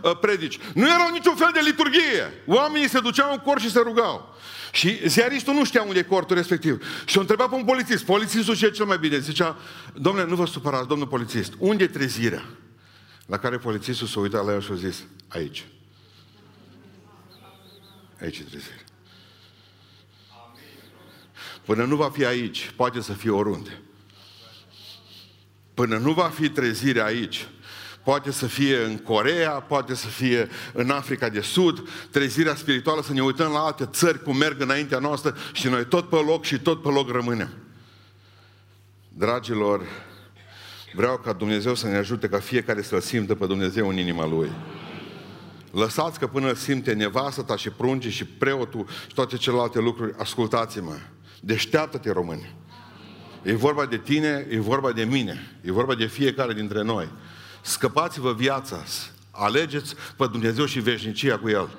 [0.03, 2.43] uh, predici, nu erau niciun fel de liturghie.
[2.45, 4.35] Oamenii se duceau în cort și se rugau.
[4.71, 6.85] Și ziaristul nu știa unde e cortul respectiv.
[7.05, 8.05] Și a întrebat pe un polițist.
[8.05, 9.17] Polițistul ce cel mai bine.
[9.19, 9.57] Zicea,
[9.93, 12.43] domnule, nu vă supărați, domnul polițist, unde e trezirea?
[13.25, 15.65] La care polițistul s-a uitat la el și a zis, aici.
[18.21, 18.83] Aici e trezirea.
[21.65, 23.81] Până nu va fi aici, poate să fie oriunde.
[25.73, 27.47] Până nu va fi trezire aici,
[28.03, 33.13] poate să fie în Corea, poate să fie în Africa de Sud, trezirea spirituală, să
[33.13, 36.59] ne uităm la alte țări cum merg înaintea noastră și noi tot pe loc și
[36.59, 37.49] tot pe loc rămânem.
[39.09, 39.87] Dragilor,
[40.95, 44.51] Vreau ca Dumnezeu să ne ajute ca fiecare să-L simtă pe Dumnezeu în inima Lui.
[45.71, 50.95] Lăsați că până simte nevastă ta și prunci și preotul și toate celelalte lucruri, ascultați-mă.
[51.41, 52.55] Deșteaptă-te, români.
[53.41, 57.09] E vorba de tine, e vorba de mine, e vorba de fiecare dintre noi.
[57.61, 58.83] Scăpați-vă viața,
[59.31, 61.69] alegeți pe Dumnezeu și veșnicia cu El.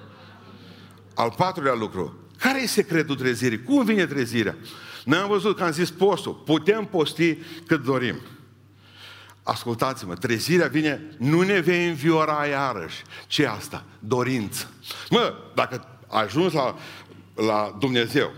[1.14, 3.62] Al patrulea lucru, care e secretul trezirii?
[3.62, 4.56] Cum vine trezirea?
[5.04, 8.16] Noi am văzut că am zis postul, putem posti cât dorim.
[9.44, 13.02] Ascultați-mă, trezirea vine, nu ne vei înviora iarăși.
[13.26, 13.84] ce asta?
[13.98, 14.70] Dorință.
[15.10, 16.76] Mă, dacă ajungi la,
[17.34, 18.32] la Dumnezeu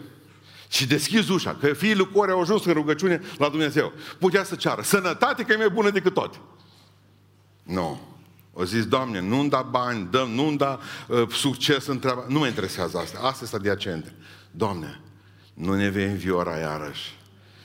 [0.69, 4.55] și deschizi ușa, că fiii lui Core au ajuns în rugăciune la Dumnezeu, putea să
[4.55, 6.37] ceară sănătate că e mai bună decât toate.
[7.63, 8.01] Nu.
[8.53, 12.25] O zis, Doamne, nu-mi da bani, dăm, nu-mi da uh, succes în treaba.
[12.29, 13.19] Nu mă interesează asta.
[13.23, 14.13] Asta este adiacente.
[14.51, 15.01] Doamne,
[15.55, 17.19] nu ne vei înviora iarăși.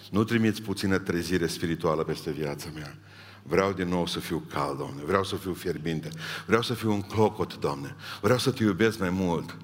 [0.09, 2.97] Nu trimiți puțină trezire spirituală peste viața mea.
[3.43, 5.01] Vreau din nou să fiu cald, Doamne.
[5.05, 6.09] Vreau să fiu fierbinte.
[6.45, 7.95] Vreau să fiu un clocot, Doamne.
[8.21, 9.57] Vreau să te iubesc mai mult.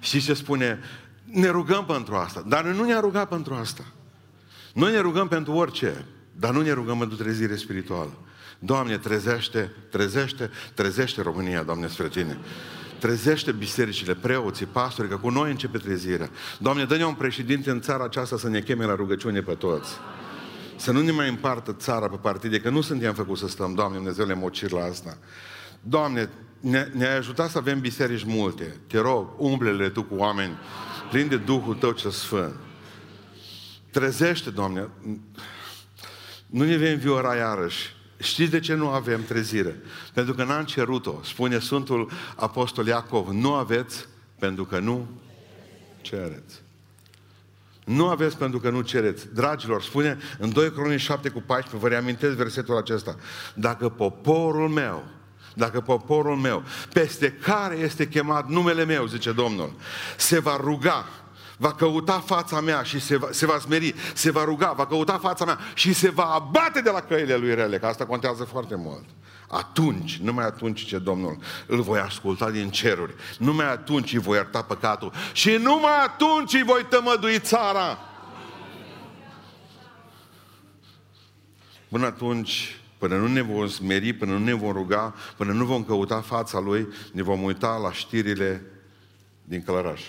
[0.00, 0.78] Și ce spune?
[1.24, 2.44] Ne rugăm pentru asta.
[2.46, 3.84] Dar nu ne-a rugat pentru asta.
[4.74, 8.12] Noi ne rugăm pentru orice, dar nu ne rugăm pentru trezire spirituală.
[8.58, 12.38] Doamne, trezește, trezește, trezește România, Doamne, spre Tine.
[12.98, 16.30] Trezește bisericile, preoții, pastorii, că cu noi începe trezirea.
[16.58, 19.90] Doamne, dă-ne un președinte în țara aceasta să ne cheme la rugăciune pe toți.
[20.84, 23.96] Să nu ne mai împartă țara pe partide, că nu suntem făcuți să stăm, Doamne,
[23.96, 25.18] Dumnezeu le mocir la asta.
[25.80, 28.76] Doamne, ne, ne-ai ajutat să avem biserici multe.
[28.86, 30.56] Te rog, umblele Tu cu oameni,
[31.10, 32.54] plin de Duhul Tău ce Sfânt.
[33.90, 34.88] Trezește, Doamne,
[36.46, 37.96] nu ne vei înviora iarăși.
[38.18, 39.80] Știți de ce nu avem trezire?
[40.12, 41.20] Pentru că n-am cerut-o.
[41.22, 45.08] Spune Sfântul Apostol Iacov, nu aveți pentru că nu
[46.00, 46.62] cereți.
[47.84, 49.34] Nu aveți pentru că nu cereți.
[49.34, 53.16] Dragilor, spune în 2 Cronici 7 cu 14, vă reamintesc versetul acesta.
[53.54, 55.04] Dacă poporul meu,
[55.54, 59.72] dacă poporul meu, peste care este chemat numele meu, zice Domnul,
[60.16, 61.06] se va ruga
[61.56, 65.18] va căuta fața mea și se va, se va smeri, se va ruga, va căuta
[65.18, 68.74] fața mea și se va abate de la căile lui rele, că asta contează foarte
[68.74, 69.04] mult.
[69.54, 74.62] Atunci, numai atunci ce Domnul îl voi asculta din ceruri, numai atunci îi voi ierta
[74.62, 77.98] păcatul și numai atunci îi voi tămădui țara.
[81.88, 85.84] Până atunci, până nu ne vom smeri, până nu ne vom ruga, până nu vom
[85.84, 88.62] căuta fața Lui, ne vom uita la știrile
[89.44, 90.02] din Călăraș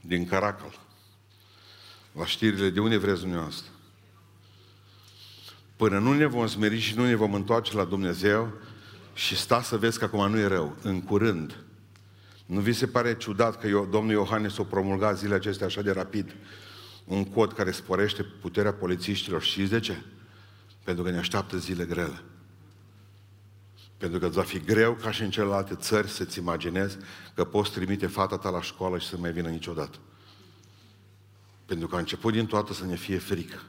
[0.00, 0.78] din Caracal,
[2.12, 3.71] la știrile de unde vreți dumneavoastră.
[5.82, 8.52] Până nu ne vom smeri și nu ne vom întoarce la Dumnezeu
[9.14, 11.56] și sta să vezi că acum nu e rău, în curând.
[12.46, 15.90] Nu vi se pare ciudat că eu, domnul Iohannes o promulga zilele acestea așa de
[15.90, 16.34] rapid
[17.04, 19.42] un cod care sporește puterea polițiștilor.
[19.42, 20.02] Și de ce?
[20.84, 22.22] Pentru că ne așteaptă zile grele.
[23.96, 26.96] Pentru că îți va fi greu, ca și în celelalte țări, să-ți imaginezi
[27.34, 29.98] că poți trimite fata ta la școală și să mai vină niciodată.
[31.66, 33.62] Pentru că a început din toată să ne fie frică.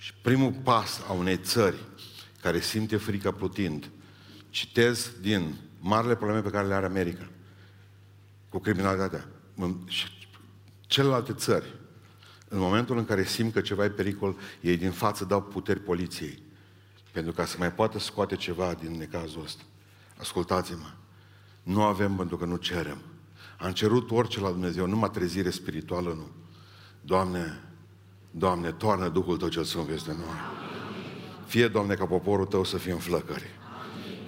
[0.00, 1.76] Și primul pas a unei țări
[2.42, 3.90] care simte frica plutind,
[4.50, 7.30] citez din marile probleme pe care le are America
[8.48, 9.28] cu criminalitatea.
[9.86, 10.06] Și
[10.80, 11.74] celelalte țări,
[12.48, 16.42] în momentul în care simt că ceva e pericol, ei din față dau puteri poliției
[17.12, 19.62] pentru ca să mai poată scoate ceva din necazul ăsta.
[20.18, 20.92] Ascultați-mă.
[21.62, 23.02] Nu avem pentru că nu cerem.
[23.58, 26.28] Am cerut orice la Dumnezeu, numai trezire spirituală nu.
[27.00, 27.69] Doamne,
[28.30, 30.36] Doamne, toarnă Duhul Tău cel Sfânt peste noi.
[31.46, 33.50] Fie, Doamne, ca poporul Tău să fie în flăcări.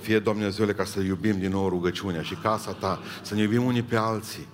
[0.01, 3.83] Fie, Dumnezeule, ca să iubim din nou rugăciunea și casa Ta, să ne iubim unii
[3.83, 4.47] pe alții,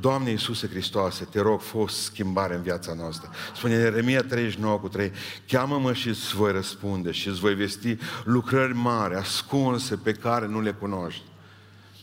[0.00, 3.30] Doamne Iisuse Hristoase, te rog, fost schimbare în viața noastră.
[3.54, 5.12] Spune Ieremia 39 cu 3,
[5.46, 10.60] cheamă-mă și îți voi răspunde și îți voi vesti lucrări mari, ascunse, pe care nu
[10.60, 11.22] le cunoști.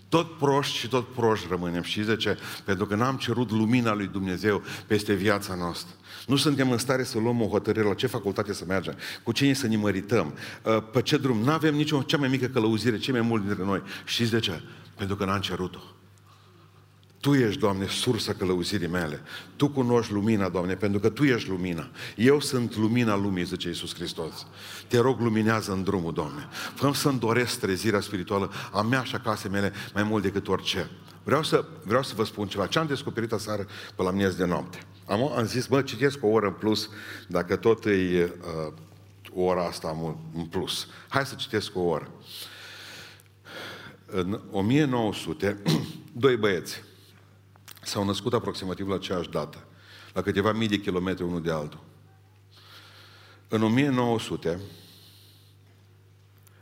[0.10, 1.82] Tot proști și tot proști rămânem.
[1.82, 2.38] Și de ce?
[2.66, 5.96] Pentru că n-am cerut lumina lui Dumnezeu peste viața noastră.
[6.28, 9.54] Nu suntem în stare să luăm o hotărâre la ce facultate să mergem, cu cine
[9.54, 10.34] să ne mărităm,
[10.64, 11.38] uh, pe ce drum.
[11.38, 13.82] Nu avem nicio cea mai mică călăuzire, cei mai mulți dintre noi.
[14.06, 14.62] Știți de ce?
[14.96, 15.80] Pentru că n-am cerut-o.
[17.24, 19.22] Tu ești, Doamne, sursa călăuzirii mele.
[19.56, 21.90] Tu cunoști lumina, Doamne, pentru că Tu ești lumina.
[22.16, 24.48] Eu sunt lumina lumii, zice Iisus Hristos.
[24.88, 26.48] Te rog, luminează în drumul, Doamne.
[26.76, 30.90] fă să-mi doresc trezirea spirituală a mea și a casei mele mai mult decât orice.
[31.24, 32.68] Vreau să, vreau să vă spun ceva.
[32.68, 34.86] Ce am descoperit aseară pe la miez de noapte?
[35.06, 36.90] Am, am zis, mă, citesc o oră în plus,
[37.28, 38.74] dacă tot e uh,
[39.34, 40.88] ora asta în plus.
[41.08, 42.12] Hai să citesc o oră.
[44.06, 45.62] În 1900,
[46.12, 46.84] doi băieți,
[47.82, 49.68] s-au născut aproximativ la aceeași dată,
[50.14, 51.80] la câteva mii de kilometri unul de altul.
[53.48, 54.60] În 1900,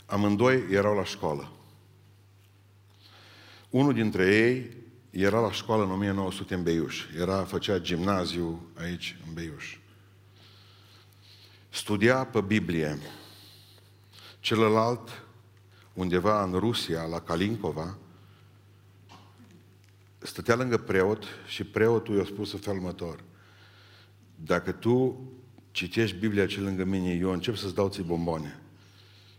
[0.06, 1.51] amândoi erau la școală.
[3.69, 4.77] Unul dintre ei
[5.12, 7.06] era la școală în 1900 în Beiuș.
[7.17, 9.78] Era, făcea gimnaziu aici, în Beiuș.
[11.69, 13.00] Studia pe Biblie.
[14.39, 15.24] Celălalt,
[15.93, 17.97] undeva în Rusia, la Kalinkova,
[20.17, 23.24] stătea lângă preot și preotul i-a spus în felul următor.
[24.36, 25.21] Dacă tu
[25.71, 28.60] citești Biblia ce lângă mine, eu încep să-ți dau ții bomboane.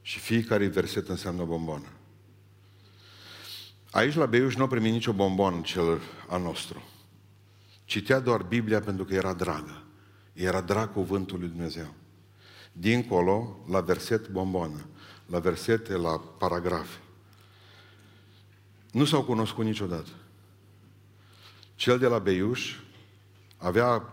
[0.02, 1.86] Și fiecare verset înseamnă bombonă.
[3.92, 6.82] Aici la Beiuș nu a primit nicio bombonă cel al nostru.
[7.84, 9.82] Citea doar Biblia pentru că era dragă.
[10.32, 11.94] Era drag cuvântul lui Dumnezeu.
[12.72, 14.86] Dincolo, la verset bombonă,
[15.26, 16.98] la versete, la paragrafe.
[18.92, 20.10] Nu s-au cunoscut niciodată.
[21.74, 22.76] Cel de la Beiuș
[23.56, 24.12] avea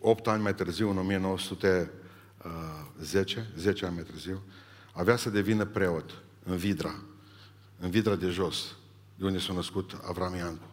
[0.00, 4.42] 8 ani mai târziu, în 1910, 10 ani mai târziu,
[4.92, 6.94] avea să devină preot în Vidra,
[7.82, 8.76] în Vidra de jos,
[9.14, 10.66] de unde s-a născut Avram Iancu.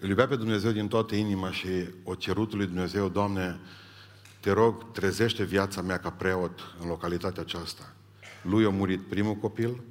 [0.00, 1.68] Îl iubea pe Dumnezeu din toată inima și
[2.04, 3.60] o cerut lui Dumnezeu, Doamne,
[4.40, 7.92] te rog, trezește viața mea ca preot în localitatea aceasta.
[8.42, 9.82] Lui a murit primul copil,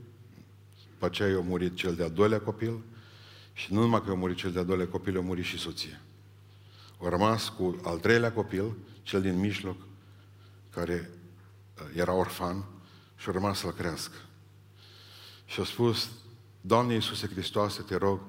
[0.92, 2.82] după aceea a murit cel de-al doilea copil
[3.54, 6.02] și nu numai că a murit cel de-al doilea copil, a murit și soția.
[7.02, 9.78] A rămas cu al treilea copil, cel din mijloc,
[10.70, 11.10] care
[11.78, 12.66] uh, era orfan
[13.16, 14.16] și a rămas să-l crească.
[15.46, 16.10] Și a spus,
[16.62, 18.20] Doamne Iisuse Hristoase, te rog,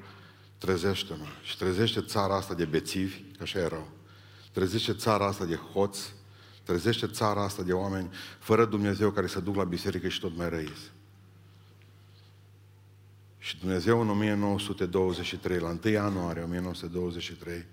[0.59, 3.89] trezește-mă și trezește țara asta de bețivi, că așa erau.
[4.53, 6.15] Trezește țara asta de hoți,
[6.63, 10.49] trezește țara asta de oameni fără Dumnezeu care se duc la biserică și tot mai
[10.49, 10.93] răiți.
[13.39, 17.65] Și Dumnezeu în 1923, la 1 ianuarie 1923,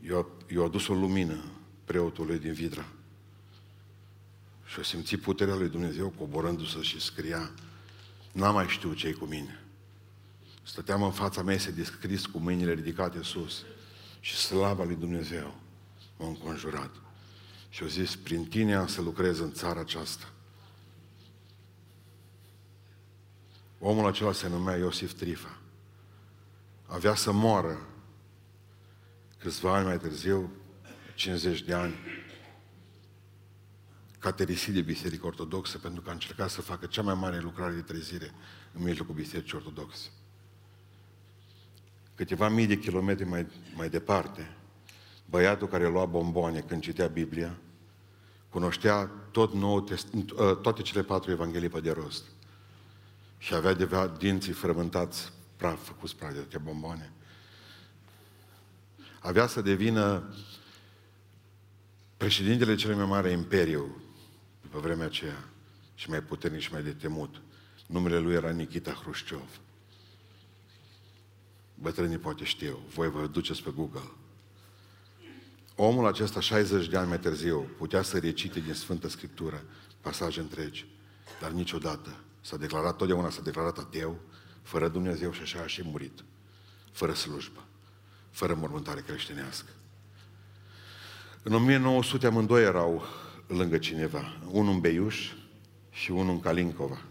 [0.00, 1.44] i-a, i-a adus o lumină
[1.84, 2.84] preotului din Vidra.
[4.68, 7.50] Și a simțit puterea lui Dumnezeu coborându-se și scria,
[8.32, 9.62] n-am mai știut ce cu mine.
[10.62, 13.64] Stăteam în fața mesei descris cu mâinile ridicate sus
[14.20, 15.54] și slava lui Dumnezeu
[16.16, 16.90] m-a înconjurat.
[17.68, 20.32] Și au zis, prin tine am să lucrez în țara aceasta.
[23.78, 25.58] Omul acela se numea Iosif Trifa.
[26.86, 27.86] Avea să moară
[29.38, 30.52] câțiva ani mai târziu,
[31.14, 31.94] 50 de ani,
[34.18, 37.80] caterisit de Biserică Ortodoxă pentru că a încercat să facă cea mai mare lucrare de
[37.80, 38.30] trezire
[38.72, 40.10] în mijlocul Bisericii Ortodoxe.
[42.14, 44.56] Câteva mii de kilometri mai, mai departe,
[45.30, 47.58] băiatul care lua bomboane când citea Biblia,
[48.48, 49.88] cunoștea tot nou,
[50.38, 52.24] ă, toate cele patru evanghelii pe de rost.
[53.38, 53.88] Și avea de
[54.18, 57.12] dinții frământați, praf, făcuți praf de toate bomboane.
[59.20, 60.34] Avea să devină
[62.16, 64.02] președintele cel mai mare imperiu
[64.70, 65.48] după vremea aceea
[65.94, 67.40] și mai puternic și mai de temut.
[67.86, 69.60] Numele lui era Nikita Hrușciov.
[71.74, 74.10] Bătrânii poate știu, voi vă duceți pe Google.
[75.76, 79.62] Omul acesta, 60 de ani mai târziu, putea să recite din Sfântă Scriptură
[80.00, 80.86] pasaje întregi,
[81.40, 84.20] dar niciodată s-a declarat, totdeauna s-a declarat ateu,
[84.62, 86.24] fără Dumnezeu și așa a și murit,
[86.92, 87.64] fără slujbă,
[88.30, 89.70] fără mormântare creștinească.
[91.42, 93.06] În 1900 amândoi erau
[93.48, 95.32] lângă cineva, unul în Beiuș
[95.90, 97.02] și unul în Kalinkova,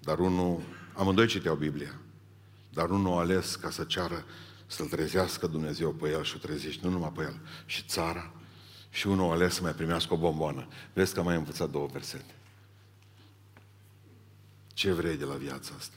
[0.00, 0.62] dar unul,
[0.94, 1.94] amândoi citeau Biblia,
[2.72, 4.24] dar unul a ales ca să ceară
[4.66, 8.32] să-L trezească Dumnezeu pe el și o trezești, nu numai pe el, și țara.
[8.90, 10.68] Și unul a ales să mai primească o bomboană.
[10.92, 12.34] Vezi că am mai învățat două versete.
[14.66, 15.94] Ce vrei de la viața asta?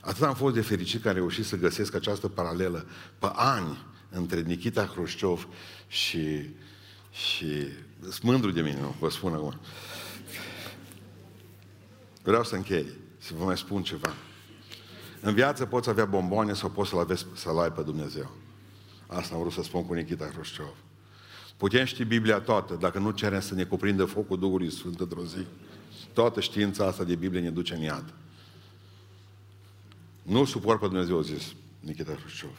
[0.00, 2.86] Atât am fost de fericit că am reușit să găsesc această paralelă
[3.18, 3.78] pe ani
[4.10, 5.48] între Nikita Hrușciov
[5.88, 6.48] și,
[7.10, 7.68] și
[8.10, 9.54] smândru de mine, nu, vă spun acum.
[12.22, 12.86] Vreau să închei,
[13.18, 14.12] să vă mai spun ceva.
[15.20, 18.30] În viață poți avea bomboane sau poți să-L, aveți, să-L ai pe Dumnezeu.
[19.06, 20.74] Asta am vrut să spun cu Nikita Hrușciov.
[21.56, 25.46] Putem ști Biblia toată, dacă nu cerem să ne cuprindă focul Duhului Sfânt într-o zi.
[26.12, 28.14] Toată știința asta de Biblie ne duce în iad.
[30.22, 32.58] Nu suport pe Dumnezeu, a zis Nikita Hrușciov.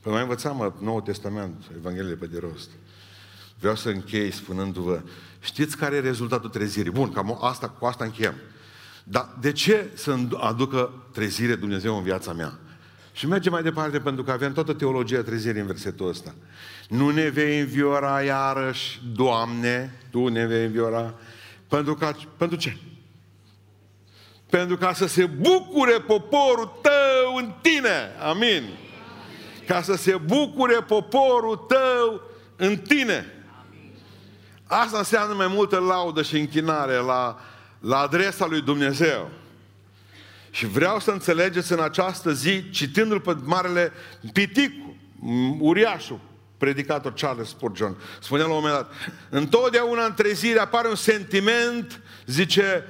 [0.00, 2.70] Păi mai învățam Noul Testament, Evanghelie pe de rost.
[3.64, 5.00] Vreau să închei spunându-vă,
[5.40, 6.90] știți care e rezultatul trezirii?
[6.90, 8.34] Bun, cam asta, cu asta încheiem.
[9.04, 12.58] Dar de ce să aducă trezire Dumnezeu în viața mea?
[13.12, 16.34] Și mergem mai departe pentru că avem toată teologia trezirii în versetul ăsta.
[16.88, 21.14] Nu ne vei înviora iarăși, Doamne, Tu ne vei înviora.
[21.68, 22.76] Pentru, că, pentru ce?
[24.50, 28.10] Pentru ca să se bucure poporul tău în tine.
[28.28, 28.62] Amin.
[29.66, 32.20] Ca să se bucure poporul tău
[32.56, 33.33] în tine.
[34.66, 37.38] Asta înseamnă mai multă laudă și închinare la
[37.84, 39.30] la adresa lui Dumnezeu.
[40.50, 43.92] Și vreau să înțelegeți în această zi, citindu-l pe Marele
[44.32, 44.96] Piticu,
[45.58, 46.20] uriașul,
[46.58, 48.92] predicator Charles Spurgeon, spunea la un moment dat,
[49.30, 52.84] întotdeauna în trezire apare un sentiment, zice,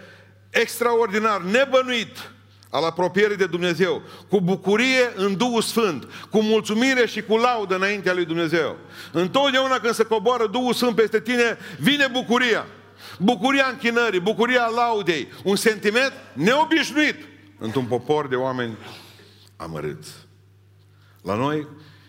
[0.50, 2.30] extraordinar, nebănuit,
[2.74, 8.12] al apropierii de Dumnezeu, cu bucurie în Duhul Sfânt, cu mulțumire și cu laudă înaintea
[8.14, 8.76] lui Dumnezeu.
[9.12, 12.66] Întotdeauna când se coboară Duhul Sfânt peste tine, vine bucuria
[13.18, 17.16] bucuria închinării, bucuria laudei, un sentiment neobișnuit
[17.58, 18.76] într-un popor de oameni
[19.56, 20.10] amărâți.
[21.22, 21.66] La noi,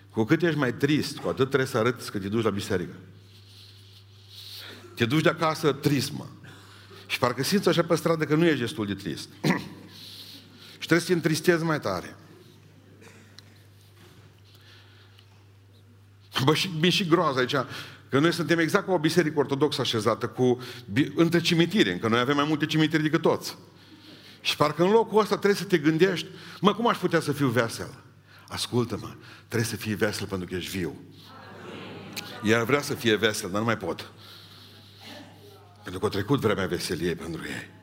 [0.10, 2.94] cu cât ești mai trist, cu atât trebuie să arăți că te duci la biserică.
[4.96, 6.26] Te duci de acasă trist, mă.
[7.06, 9.30] Și parcă simți așa pe stradă că nu ești destul de trist.
[10.86, 12.16] Și trebuie să te întristezi mai tare.
[16.44, 17.56] Bă, și, mi și groază aici,
[18.10, 20.62] că noi suntem exact ca o biserică ortodoxă așezată cu,
[21.16, 23.58] între cimitire, încă noi avem mai multe cimitiri decât toți.
[24.42, 26.28] Și parcă în locul ăsta trebuie să te gândești,
[26.62, 27.94] mă, cum aș putea să fiu vesel?
[28.48, 29.16] Ascultă-mă,
[29.48, 30.96] trebuie să fii vesel pentru că ești viu.
[32.44, 34.12] Iar vrea să fie vesel, dar nu mai pot.
[35.84, 37.75] Pentru că a trecut vremea veseliei pentru ei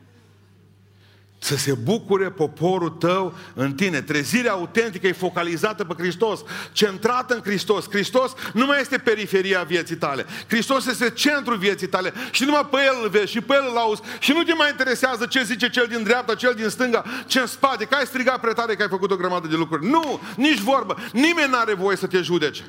[1.43, 4.01] să se bucure poporul tău în tine.
[4.01, 6.39] Trezirea autentică e focalizată pe Hristos,
[6.71, 7.89] centrată în Hristos.
[7.89, 10.25] Hristos nu mai este periferia vieții tale.
[10.47, 13.77] Hristos este centrul vieții tale și numai pe El îl vezi și pe El îl
[13.77, 17.39] auzi și nu te mai interesează ce zice cel din dreapta, cel din stânga, ce
[17.39, 19.85] în spate, că ai strigat pretare că ai făcut o grămadă de lucruri.
[19.85, 20.97] Nu, nici vorbă.
[21.11, 22.63] Nimeni nu are voie să te judece.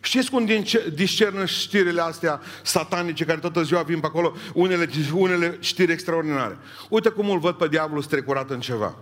[0.00, 0.48] Știți cum
[0.94, 6.58] discernă știrile astea satanice care toată ziua vin pe acolo, unele, unele știri extraordinare.
[6.88, 8.96] Uite cum îl văd pe diavolul strecurat în ceva.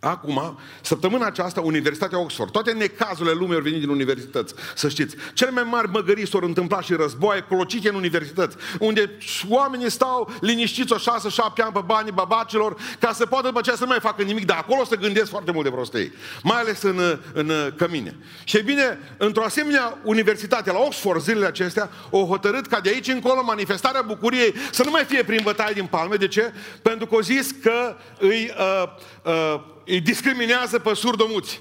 [0.00, 5.16] Acum, săptămâna aceasta, Universitatea Oxford, toate necazurile lumii au venit din universități, să știți.
[5.34, 9.18] Cele mai mari măgării s-au întâmplat și războaie clocite în universități, unde
[9.48, 13.76] oamenii stau liniștiți o șase, șapte ani pe banii babacilor, ca să poată după aceea
[13.76, 16.82] să nu mai facă nimic, dar acolo să gândesc foarte mult de prostei, mai ales
[16.82, 17.00] în,
[17.32, 18.16] în cămine.
[18.44, 23.08] Și e bine, într-o asemenea universitate, la Oxford, zilele acestea, o hotărât ca de aici
[23.08, 26.16] încolo manifestarea bucuriei să nu mai fie prin bătaie din palme.
[26.16, 26.52] De ce?
[26.82, 28.88] Pentru că au zis că îi uh,
[29.22, 31.60] uh, îi discriminează pe surdomuți.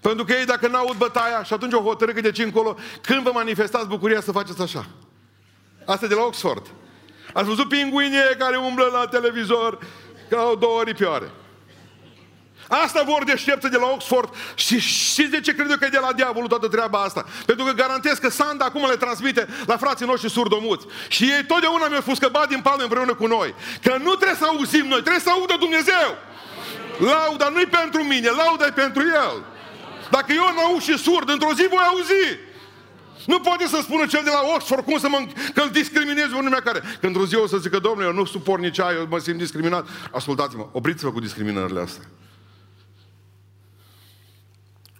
[0.00, 3.22] Pentru că ei dacă n-aud bătaia și atunci o hotărâ că de ce încolo, când
[3.22, 4.86] vă manifestați bucuria să faceți așa.
[5.84, 6.70] Asta e de la Oxford.
[7.32, 9.78] Ați văzut pinguinii care umblă la televizor
[10.28, 11.30] ca au două ripioare.
[12.68, 15.98] Asta vor deșteptă de la Oxford și știți de ce cred eu că e de
[15.98, 17.26] la diavolul toată treaba asta?
[17.46, 20.86] Pentru că garantez că Sanda acum le transmite la frații noștri surdomuți.
[21.08, 23.54] Și ei totdeauna mi-au spus că bat din palme împreună cu noi.
[23.82, 26.08] Că nu trebuie să auzim noi, trebuie să audă Dumnezeu.
[26.98, 29.44] Lauda nu-i pentru mine, lauda e pentru El.
[30.10, 32.38] Dacă eu nu aud și surd, într-o zi voi auzi.
[33.26, 36.40] Nu poate să spună cel de la Oxford cum să mă, că îl discriminez pe
[36.42, 36.78] lumea care.
[36.78, 39.38] Când într-o zi o să zică, domnule, eu nu suport nici aia, eu mă simt
[39.38, 39.86] discriminat.
[40.12, 42.04] Ascultați-mă, opriți-vă cu discriminările astea.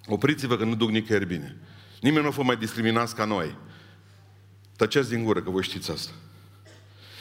[0.08, 1.56] Opriți-vă că nu duc nicăieri bine.
[2.00, 3.56] Nimeni nu vă mai discriminați ca noi.
[4.76, 6.12] Tăceți din gură, că voi știți asta.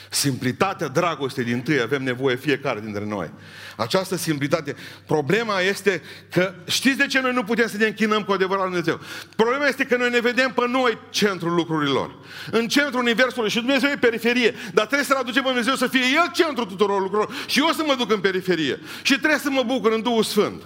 [0.09, 3.31] Simplitatea dragostei din tâi avem nevoie fiecare dintre noi.
[3.75, 4.75] Această simplitate.
[5.05, 8.69] Problema este că știți de ce noi nu putem să ne închinăm cu adevărat la
[8.69, 8.99] Dumnezeu?
[9.35, 12.15] Problema este că noi ne vedem pe noi centrul lucrurilor.
[12.51, 14.51] În centrul Universului și Dumnezeu e periferie.
[14.73, 17.35] Dar trebuie să-L aducem pe Dumnezeu să fie El centrul tuturor lucrurilor.
[17.47, 18.79] Și eu să mă duc în periferie.
[19.01, 20.61] Și trebuie să mă bucur în Duhul Sfânt.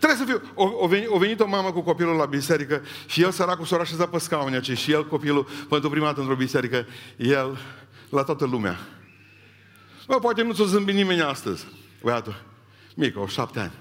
[0.00, 0.52] Trebuie să fiu...
[0.54, 3.76] O, o, venit, o venit o mamă cu copilul la biserică și el săracul s-a
[3.76, 6.86] așezat pe scaune aceea și el, copilul, pentru prima dată într-o biserică,
[7.16, 7.58] el,
[8.08, 8.78] la toată lumea.
[10.06, 11.66] Bă, poate nu ți-o zâmbi nimeni astăzi.
[12.02, 12.42] Băiatul,
[12.94, 13.72] mică, o șapte ani.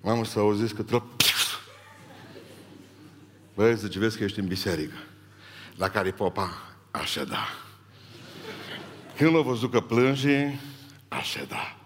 [0.00, 1.10] Mamă, să auziți că trebuie...
[3.54, 4.96] Băi, zice, vezi că ești în biserică.
[5.76, 7.48] La care popa, așa da.
[9.16, 10.58] Când l-a văzut că plânge,
[11.16, 11.76] Așa da.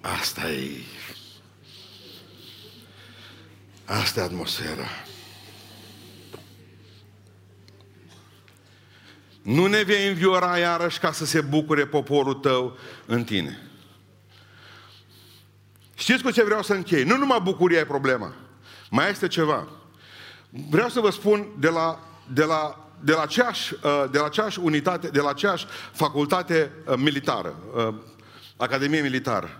[0.00, 0.70] Asta e...
[3.84, 4.88] Asta e atmosfera.
[9.42, 12.76] Nu ne vei înviora iarăși ca să se bucure poporul tău
[13.06, 13.62] în tine.
[15.94, 17.04] Știți cu ce vreau să închei?
[17.04, 18.34] Nu numai bucuria e problema.
[18.90, 19.68] Mai este ceva.
[20.50, 22.00] Vreau să vă spun de la,
[22.32, 26.94] de la de la aceeași, uh, de la aceeași unitate, de la aceeași facultate uh,
[26.96, 27.94] militară, uh,
[28.60, 29.58] Academie Militară,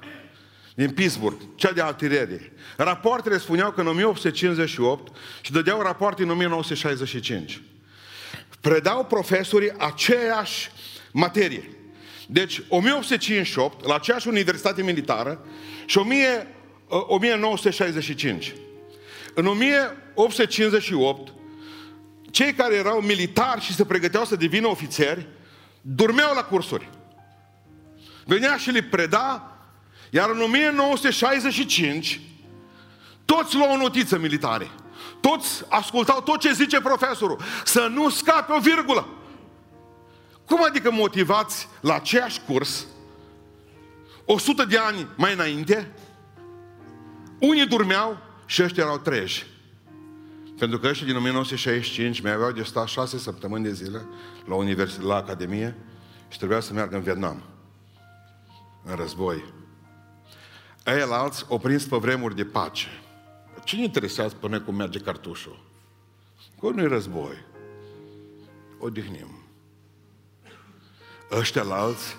[0.74, 2.52] din Pittsburgh, cea de artilerie.
[2.76, 7.62] Rapoartele spuneau că în 1858 și dădeau rapoarte în 1965.
[8.60, 10.70] Predau profesorii aceeași
[11.12, 11.70] materie.
[12.26, 15.46] Deci, 1858, la aceeași universitate militară
[15.86, 15.98] și
[16.88, 18.54] 1965.
[19.34, 21.32] În 1858,
[22.30, 25.26] cei care erau militari și se pregăteau să devină ofițeri,
[25.80, 26.88] dormeau la cursuri.
[28.28, 29.56] Venea și le preda,
[30.10, 32.20] iar în 1965,
[33.24, 34.70] toți luau o notiță militare.
[35.20, 37.40] Toți ascultau tot ce zice profesorul.
[37.64, 39.08] Să nu scape o virgulă.
[40.46, 42.86] Cum adică motivați la aceeași curs,
[44.24, 45.92] 100 de ani mai înainte,
[47.38, 49.46] unii dormeau și ăștia erau treji.
[50.58, 54.06] Pentru că ăștia din 1965 mai aveau de stat șase săptămâni de zile
[54.44, 55.76] la, univers- la Academie
[56.28, 57.42] și trebuia să meargă în Vietnam.
[58.88, 59.44] În război.
[60.86, 62.86] Ei alți o prins pe vremuri de pace.
[63.64, 65.64] Cine interesează pe noi cum merge cartușul?
[66.60, 67.34] Că nu-i război.
[68.78, 69.42] Odihnim.
[71.30, 72.16] Ăștia la alți,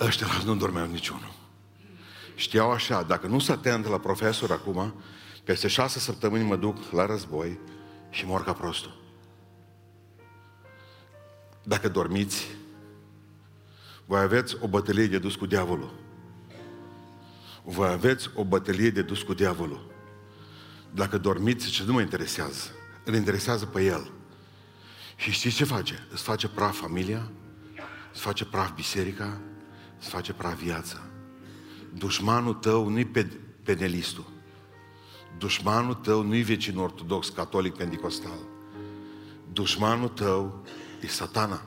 [0.00, 1.32] ăștia la alți nu dormeau niciunul.
[2.34, 4.94] Știau așa, dacă nu sunt atent la profesor acum,
[5.44, 7.58] peste șase săptămâni mă duc la război
[8.10, 8.94] și mor ca prostul.
[11.62, 12.55] Dacă dormiți,
[14.06, 15.94] voi aveți o bătălie de dus cu diavolul.
[17.64, 19.94] Voi aveți o bătălie de dus cu diavolul.
[20.94, 22.70] Dacă dormiți, ce nu mă interesează.
[23.04, 24.10] Îl interesează pe el.
[25.16, 26.06] Și știți ce face?
[26.10, 27.30] Îți face praf familia,
[28.12, 29.40] îți face praf biserica,
[29.98, 31.00] îți face praf viața.
[31.94, 33.10] Dușmanul tău nu-i
[33.62, 34.26] penelistul.
[35.38, 38.38] Dușmanul tău nu-i vecinul ortodox, catolic, pentecostal.
[39.52, 40.64] Dușmanul tău
[41.00, 41.62] e satana.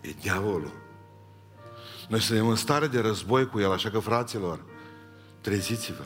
[0.00, 0.72] E diavolul.
[2.08, 4.64] Noi suntem în stare de război cu el, așa că, fraților,
[5.40, 6.04] treziți-vă.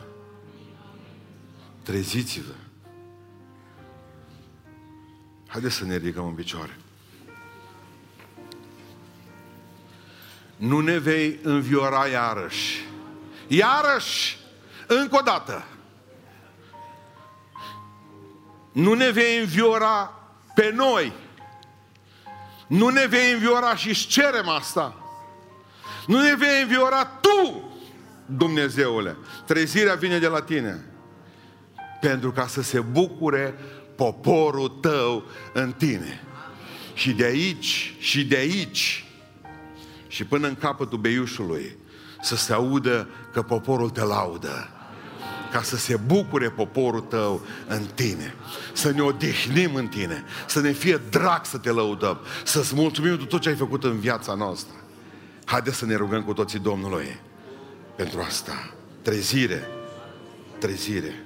[1.83, 2.53] Treziți-vă.
[5.47, 6.77] Haideți să ne ridicăm în picioare.
[10.55, 12.85] Nu ne vei înviora iarăși.
[13.47, 14.37] Iarăși,
[14.87, 15.65] încă o dată.
[18.71, 20.13] Nu ne vei înviora
[20.55, 21.13] pe noi.
[22.67, 24.95] Nu ne vei înviora și îți cerem asta.
[26.07, 27.71] Nu ne vei înviora tu,
[28.25, 29.17] Dumnezeule.
[29.45, 30.85] Trezirea vine de la tine.
[32.01, 33.55] Pentru ca să se bucure
[33.95, 36.21] poporul tău în tine.
[36.93, 39.05] Și de aici, și de aici,
[40.07, 41.77] și până în capătul beiușului,
[42.21, 44.69] să se audă că poporul te laudă.
[45.53, 48.35] Ca să se bucure poporul tău în tine.
[48.73, 50.23] Să ne odihnim în tine.
[50.47, 52.19] Să ne fie drag să te lăudăm.
[52.43, 54.75] Să-ți mulțumim de tot ce ai făcut în viața noastră.
[55.45, 57.19] Haideți să ne rugăm cu toții Domnului
[57.95, 58.73] pentru asta.
[59.01, 59.67] Trezire.
[60.59, 61.07] Trezire.
[61.07, 61.22] Amin.